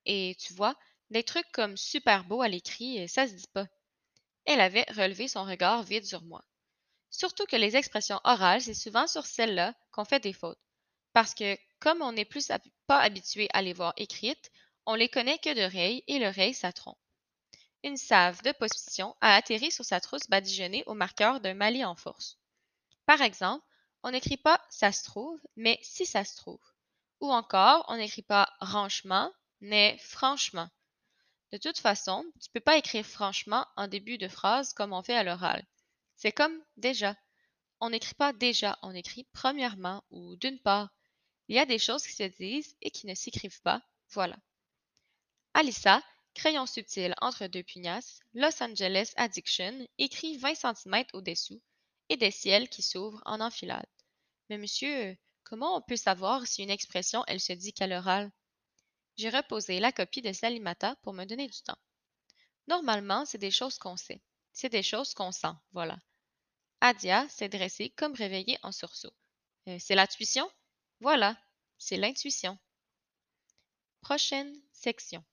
[0.06, 0.76] Et tu vois,
[1.10, 3.68] des trucs comme super beau à l'écrit, ça se dit pas.
[4.46, 6.44] Elle avait relevé son regard vide sur moi.
[7.10, 10.60] Surtout que les expressions orales, c'est souvent sur celles-là qu'on fait des fautes.
[11.14, 12.52] Parce que, comme on n'est plus
[12.88, 14.52] pas habitué à les voir écrites,
[14.86, 16.98] on les connaît que d'oreille et l'oreille, ça trompe.
[17.84, 21.96] Une save de position a atterri sur sa trousse badigeonnée au marqueur d'un Mali en
[21.96, 22.38] force.
[23.06, 23.66] Par exemple,
[24.04, 26.62] on n'écrit pas ça se trouve, mais si ça se trouve.
[27.22, 29.32] Ou encore, on n'écrit pas ranchement,
[29.62, 30.70] mais franchement.
[31.52, 35.04] De toute façon, tu ne peux pas écrire franchement en début de phrase comme on
[35.04, 35.66] fait à l'oral.
[36.16, 37.16] C'est comme déjà.
[37.80, 40.90] On n'écrit pas déjà, on écrit premièrement ou d'une part.
[41.48, 43.82] Il y a des choses qui se disent et qui ne s'écrivent pas.
[44.10, 44.38] Voilà.
[45.58, 46.04] Alissa,
[46.34, 51.62] Crayon subtil entre deux pugnasses, Los Angeles Addiction, écrit 20 cm au-dessous,
[52.10, 53.88] et des ciels qui s'ouvrent en enfilade.
[54.50, 58.34] Mais monsieur, comment on peut savoir si une expression, elle se dit qu'à l'oral?
[59.16, 61.80] J'ai reposé la copie de Salimata pour me donner du temps.
[62.68, 64.22] Normalement, c'est des choses qu'on sait.
[64.52, 65.98] C'est des choses qu'on sent, voilà.
[66.82, 69.14] Adia s'est dressée comme réveillée en sursaut.
[69.70, 70.52] Euh, c'est l'intuition?
[71.00, 71.38] Voilà,
[71.78, 72.60] c'est l'intuition.
[74.02, 75.24] Prochaine section.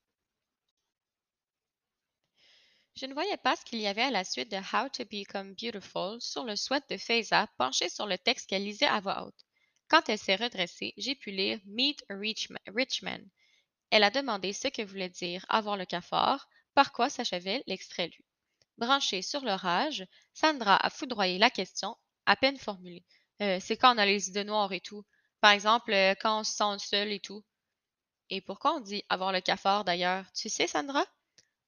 [2.94, 5.54] Je ne voyais pas ce qu'il y avait à la suite de How to Become
[5.54, 9.46] Beautiful sur le souhait de Faiza penchée sur le texte qu'elle lisait à voix haute.
[9.88, 13.18] Quand elle s'est redressée, j'ai pu lire Meet a.
[13.90, 18.24] Elle a demandé ce que voulait dire avoir le cafard, par quoi s'achevait l'extrait lu.
[18.76, 23.04] Branchée sur l'orage, Sandra a foudroyé la question, à peine formulée.
[23.40, 25.04] Euh, c'est quand on a les idées noires et tout.
[25.40, 27.42] Par exemple, euh, quand on se sent seul et tout.
[28.30, 30.30] Et pourquoi on dit avoir le cafard d'ailleurs?
[30.32, 31.04] Tu sais, Sandra?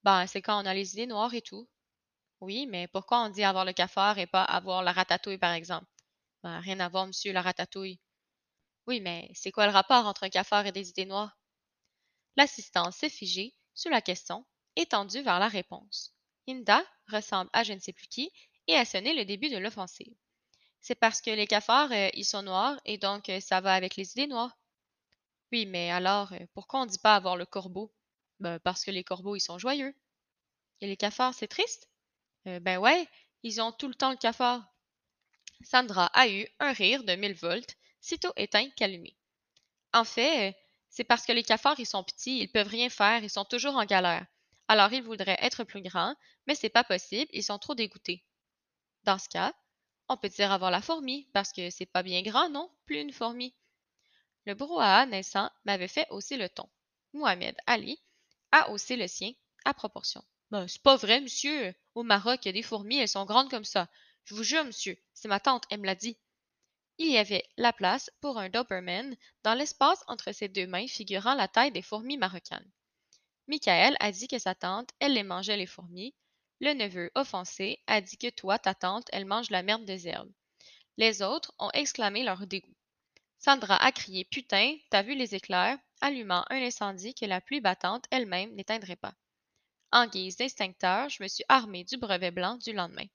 [0.04, 1.68] Ben, c'est quand on a les idées noires et tout.
[2.40, 5.86] Oui, mais pourquoi on dit avoir le cafard et pas avoir la ratatouille, par exemple?
[6.44, 8.00] Ben, rien à voir, monsieur, la ratatouille.
[8.86, 11.36] Oui, mais c'est quoi le rapport entre un cafard et des idées noires?
[12.36, 14.46] L'assistant s'est figé sous la question,
[14.76, 16.14] étendu vers la réponse.
[16.48, 18.30] Inda ressemble à je ne sais plus qui
[18.68, 20.14] et a sonné le début de l'offensive.
[20.80, 23.96] C'est parce que les cafards, euh, ils sont noirs et donc euh, ça va avec
[23.96, 24.58] les idées noires.
[25.52, 27.94] Oui, mais alors, euh, pourquoi on dit pas avoir le corbeau?
[28.40, 29.94] Ben, parce que les corbeaux, ils sont joyeux.
[30.80, 31.88] Et les cafards, c'est triste?
[32.44, 33.08] ben ouais,
[33.42, 34.62] ils ont tout le temps le cafard.
[35.62, 39.16] Sandra a eu un rire de mille volts, sitôt éteint qu'allumé.
[39.92, 40.56] En fait,
[40.90, 43.76] c'est parce que les cafards, ils sont petits, ils peuvent rien faire, ils sont toujours
[43.76, 44.26] en galère.
[44.68, 46.14] Alors ils voudraient être plus grands,
[46.46, 48.24] mais c'est pas possible, ils sont trop dégoûtés.
[49.04, 49.54] Dans ce cas,
[50.08, 52.70] on peut dire avoir la fourmi, parce que c'est pas bien grand, non?
[52.86, 53.54] Plus une fourmi.
[54.46, 56.68] Le brouhaha naissant m'avait fait hausser le ton.
[57.12, 58.00] Mohamed Ali
[58.54, 59.32] a haussé le sien
[59.64, 60.22] à proportion.
[60.52, 61.74] Ben, c'est pas vrai, monsieur.
[61.96, 63.88] Au Maroc, il y a des fourmis, elles sont grandes comme ça.
[64.24, 66.16] Je vous jure, monsieur, c'est ma tante, elle me l'a dit.
[66.98, 71.34] Il y avait la place pour un Doberman dans l'espace entre ses deux mains figurant
[71.34, 72.70] la taille des fourmis marocaines.
[73.48, 76.14] Michael a dit que sa tante, elle les mangeait les fourmis,
[76.60, 80.32] le neveu, offensé, a dit que toi, ta tante, elle mange la merde des herbes.
[80.96, 82.76] Les autres ont exclamé leur dégoût.
[83.38, 85.78] Sandra a crié Putain, t'as vu les éclairs?
[86.04, 89.14] Allumant un incendie que la pluie battante elle-même n'éteindrait pas.
[89.90, 93.06] En guise d'instincteur, je me suis armé du brevet blanc du lendemain.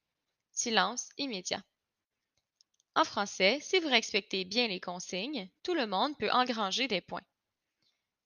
[0.51, 1.63] Silence immédiat.
[2.95, 7.25] En français, si vous respectez bien les consignes, tout le monde peut engranger des points.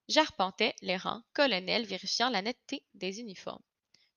[0.08, 3.62] J'arpentais les rangs, colonel vérifiant la netteté des uniformes.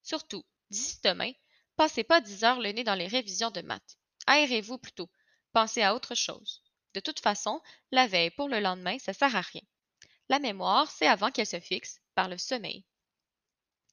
[0.02, 1.32] Surtout, D'ici demain,
[1.76, 3.98] passez pas dix heures le nez dans les révisions de maths.
[4.26, 5.08] Aérez-vous plutôt.
[5.52, 6.62] Pensez à autre chose.
[6.94, 7.60] De toute façon,
[7.92, 9.62] la veille pour le lendemain, ça sert à rien.
[10.28, 12.84] La mémoire, c'est avant qu'elle se fixe par le sommeil.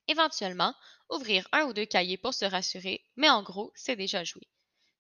[0.08, 0.74] Éventuellement,
[1.10, 4.48] ouvrir un ou deux cahiers pour se rassurer, mais en gros, c'est déjà joué.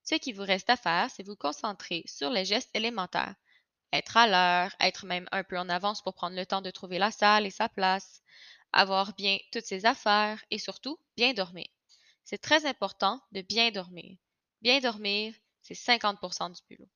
[0.03, 3.36] Ce qui vous reste à faire, c'est vous concentrer sur les gestes élémentaires.
[3.91, 6.99] Être à l'heure, être même un peu en avance pour prendre le temps de trouver
[6.99, 8.21] la salle et sa place,
[8.71, 11.67] avoir bien toutes ses affaires et surtout bien dormir.
[12.23, 14.17] C'est très important de bien dormir.
[14.61, 16.89] Bien dormir, c'est 50% du boulot.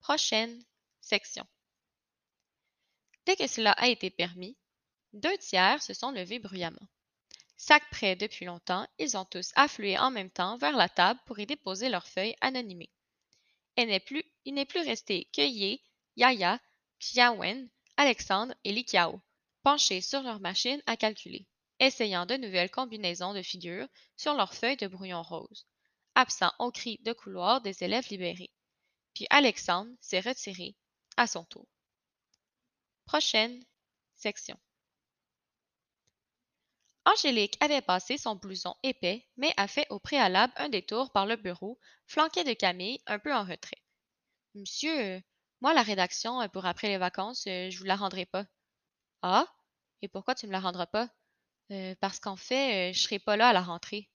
[0.00, 0.62] Prochaine
[1.00, 1.46] section.
[3.24, 4.56] Dès que cela a été permis,
[5.12, 6.88] deux tiers se sont levés bruyamment.
[7.56, 11.38] Sac prêt depuis longtemps, ils ont tous afflué en même temps vers la table pour
[11.38, 12.90] y déposer leurs feuilles anonymées.
[13.76, 14.00] il n'est
[14.64, 15.80] plus, resté que Ye,
[16.16, 16.58] Yaya,
[16.98, 18.84] Xiaowen, Alexandre et Li
[19.62, 21.46] penchés sur leur machine à calculer,
[21.78, 25.66] essayant de nouvelles combinaisons de figures sur leurs feuilles de brouillon rose,
[26.16, 28.50] absent au cri de couloir des élèves libérés.
[29.14, 30.74] Puis Alexandre s'est retiré
[31.16, 31.68] à son tour.
[33.04, 33.64] Prochaine
[34.14, 34.58] section.
[37.04, 41.36] Angélique avait passé son blouson épais, mais a fait au préalable un détour par le
[41.36, 43.82] bureau, flanqué de Camille, un peu en retrait.
[44.54, 45.22] Monsieur,
[45.60, 48.44] moi, la rédaction pour après les vacances, euh, je vous la rendrai pas.
[49.22, 49.46] Ah?
[50.02, 51.08] Et pourquoi tu me la rendras pas?
[51.72, 54.10] Euh, parce qu'en fait, euh, je serai pas là à la rentrée.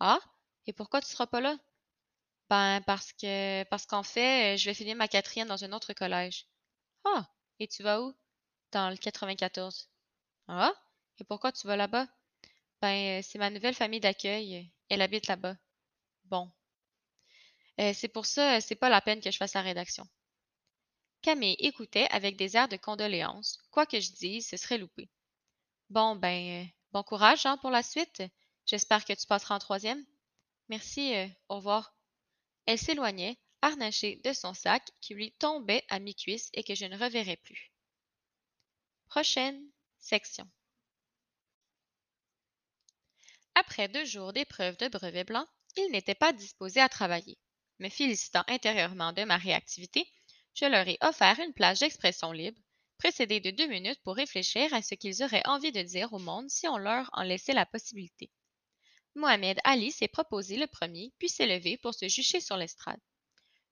[0.00, 0.20] Ah?
[0.66, 1.56] Et pourquoi tu seras pas là?
[2.50, 5.92] Ben, parce que parce qu'en fait, euh, je vais finir ma quatrième dans un autre
[5.94, 6.46] collège.
[7.04, 7.28] Ah!
[7.58, 8.14] Et tu vas où?
[8.72, 9.88] Dans le 94.
[10.48, 10.72] Ah?
[11.18, 12.06] Et pourquoi tu vas là-bas?
[12.80, 14.70] Ben, c'est ma nouvelle famille d'accueil.
[14.88, 15.56] Elle habite là-bas.
[16.24, 16.50] Bon.
[17.78, 20.06] c'est pour ça, c'est pas la peine que je fasse la rédaction.
[21.24, 23.58] Camille écoutait avec des airs de condoléance.
[23.70, 25.08] Quoi que je dise, ce serait loupé.
[25.88, 28.22] Bon, ben, euh, bon courage hein, pour la suite.
[28.66, 30.04] J'espère que tu passeras en troisième.
[30.68, 31.94] Merci, euh, au revoir.
[32.66, 37.36] Elle s'éloignait, de son sac qui lui tombait à mi-cuisse et que je ne reverrai
[37.36, 37.72] plus.
[39.06, 39.64] Prochaine
[40.00, 40.46] section.
[43.54, 45.46] Après deux jours d'épreuve de brevet blanc,
[45.76, 47.38] il n'était pas disposé à travailler.
[47.78, 50.06] Me félicitant intérieurement de ma réactivité,
[50.54, 52.60] je leur ai offert une plage d'expression libre,
[52.98, 56.50] précédée de deux minutes pour réfléchir à ce qu'ils auraient envie de dire au monde
[56.50, 58.30] si on leur en laissait la possibilité.
[59.14, 63.00] Mohamed Ali s'est proposé le premier, puis s'est levé pour se jucher sur l'estrade.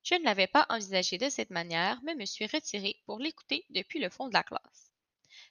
[0.03, 3.99] Je ne l'avais pas envisagé de cette manière, mais me suis retiré pour l'écouter depuis
[3.99, 4.91] le fond de la classe.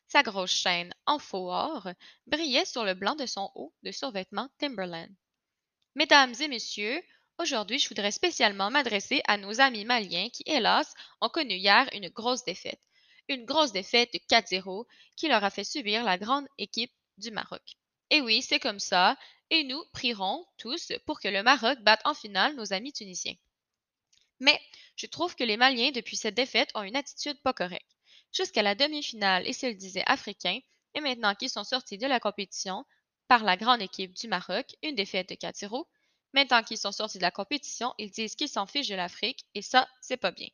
[0.06, 1.88] Sa grosse chaîne en faux or
[2.26, 5.10] brillait sur le blanc de son haut de survêtement Timberland.
[5.94, 7.02] Mesdames et messieurs,
[7.38, 12.08] Aujourd'hui, je voudrais spécialement m'adresser à nos amis maliens qui, hélas, ont connu hier une
[12.08, 12.80] grosse défaite.
[13.28, 14.86] Une grosse défaite de 4-0
[15.16, 17.62] qui leur a fait subir la grande équipe du Maroc.
[18.10, 19.16] Et oui, c'est comme ça,
[19.50, 23.34] et nous prierons tous pour que le Maroc batte en finale nos amis tunisiens.
[24.42, 24.60] Mais
[24.96, 27.86] je trouve que les Maliens, depuis cette défaite, ont une attitude pas correcte.
[28.32, 30.58] jusqu'à la demi-finale et s'ils disaient africains,
[30.94, 32.84] et maintenant qu'ils sont sortis de la compétition
[33.28, 35.86] par la grande équipe du Maroc, une défaite de 4-0,
[36.32, 39.62] maintenant qu'ils sont sortis de la compétition, ils disent qu'ils s'en fichent de l'Afrique, et
[39.62, 40.48] ça, c'est pas bien.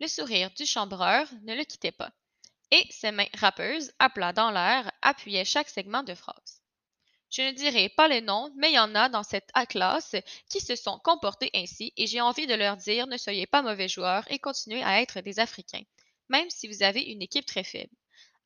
[0.00, 2.12] Le sourire du chambreur ne le quittait pas,
[2.72, 6.61] et ses mains râpeuses, à plat dans l'air, appuyaient chaque segment de phrase.
[7.32, 10.14] Je ne dirai pas les noms, mais il y en a dans cette classe
[10.50, 13.88] qui se sont comportés ainsi et j'ai envie de leur dire ne soyez pas mauvais
[13.88, 15.84] joueurs et continuez à être des Africains,
[16.28, 17.96] même si vous avez une équipe très faible.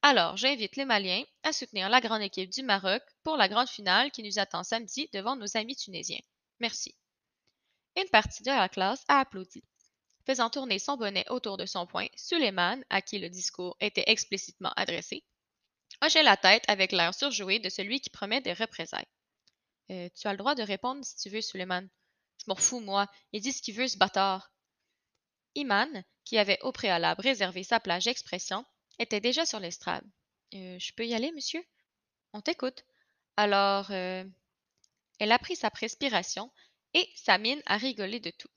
[0.02, 4.12] Alors, j'invite les Maliens à soutenir la grande équipe du Maroc pour la grande finale
[4.12, 6.22] qui nous attend samedi devant nos amis tunisiens.
[6.60, 6.94] Merci.
[7.96, 9.64] Une partie de la classe a applaudi.
[10.26, 14.72] Faisant tourner son bonnet autour de son poing, Suleiman, à qui le discours était explicitement
[14.76, 15.24] adressé,
[16.02, 19.06] hochait la tête avec l'air surjoué de celui qui promet des représailles.
[19.90, 21.88] Euh, tu as le droit de répondre si tu veux, Suleiman.
[22.38, 23.06] Je m'en fous, moi.
[23.32, 24.50] Il dit ce qu'il veut, ce bâtard.
[25.54, 28.64] Iman, qui avait au préalable réservé sa plage d'expression,
[28.98, 30.04] était déjà sur l'estrade.
[30.54, 31.64] Euh, je peux y aller, monsieur?
[32.32, 32.84] On t'écoute.
[33.36, 34.24] Alors, euh,
[35.18, 36.50] elle a pris sa respiration
[36.94, 38.48] et sa mine a rigolé de tout.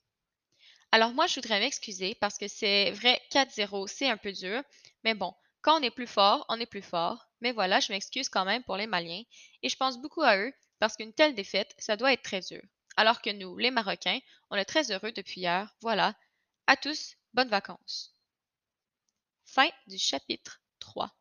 [0.92, 4.62] Alors moi, je voudrais m'excuser parce que c'est vrai, 4-0, c'est un peu dur,
[5.04, 5.32] mais bon,
[5.62, 7.29] quand on est plus fort, on est plus fort.
[7.40, 9.22] Mais voilà, je m'excuse quand même pour les Maliens
[9.62, 12.62] et je pense beaucoup à eux parce qu'une telle défaite, ça doit être très dur.
[12.96, 14.20] Alors que nous, les Marocains,
[14.50, 15.74] on est très heureux depuis hier.
[15.80, 16.14] Voilà.
[16.66, 18.14] À tous, bonnes vacances.
[19.44, 21.12] Fin du chapitre 3.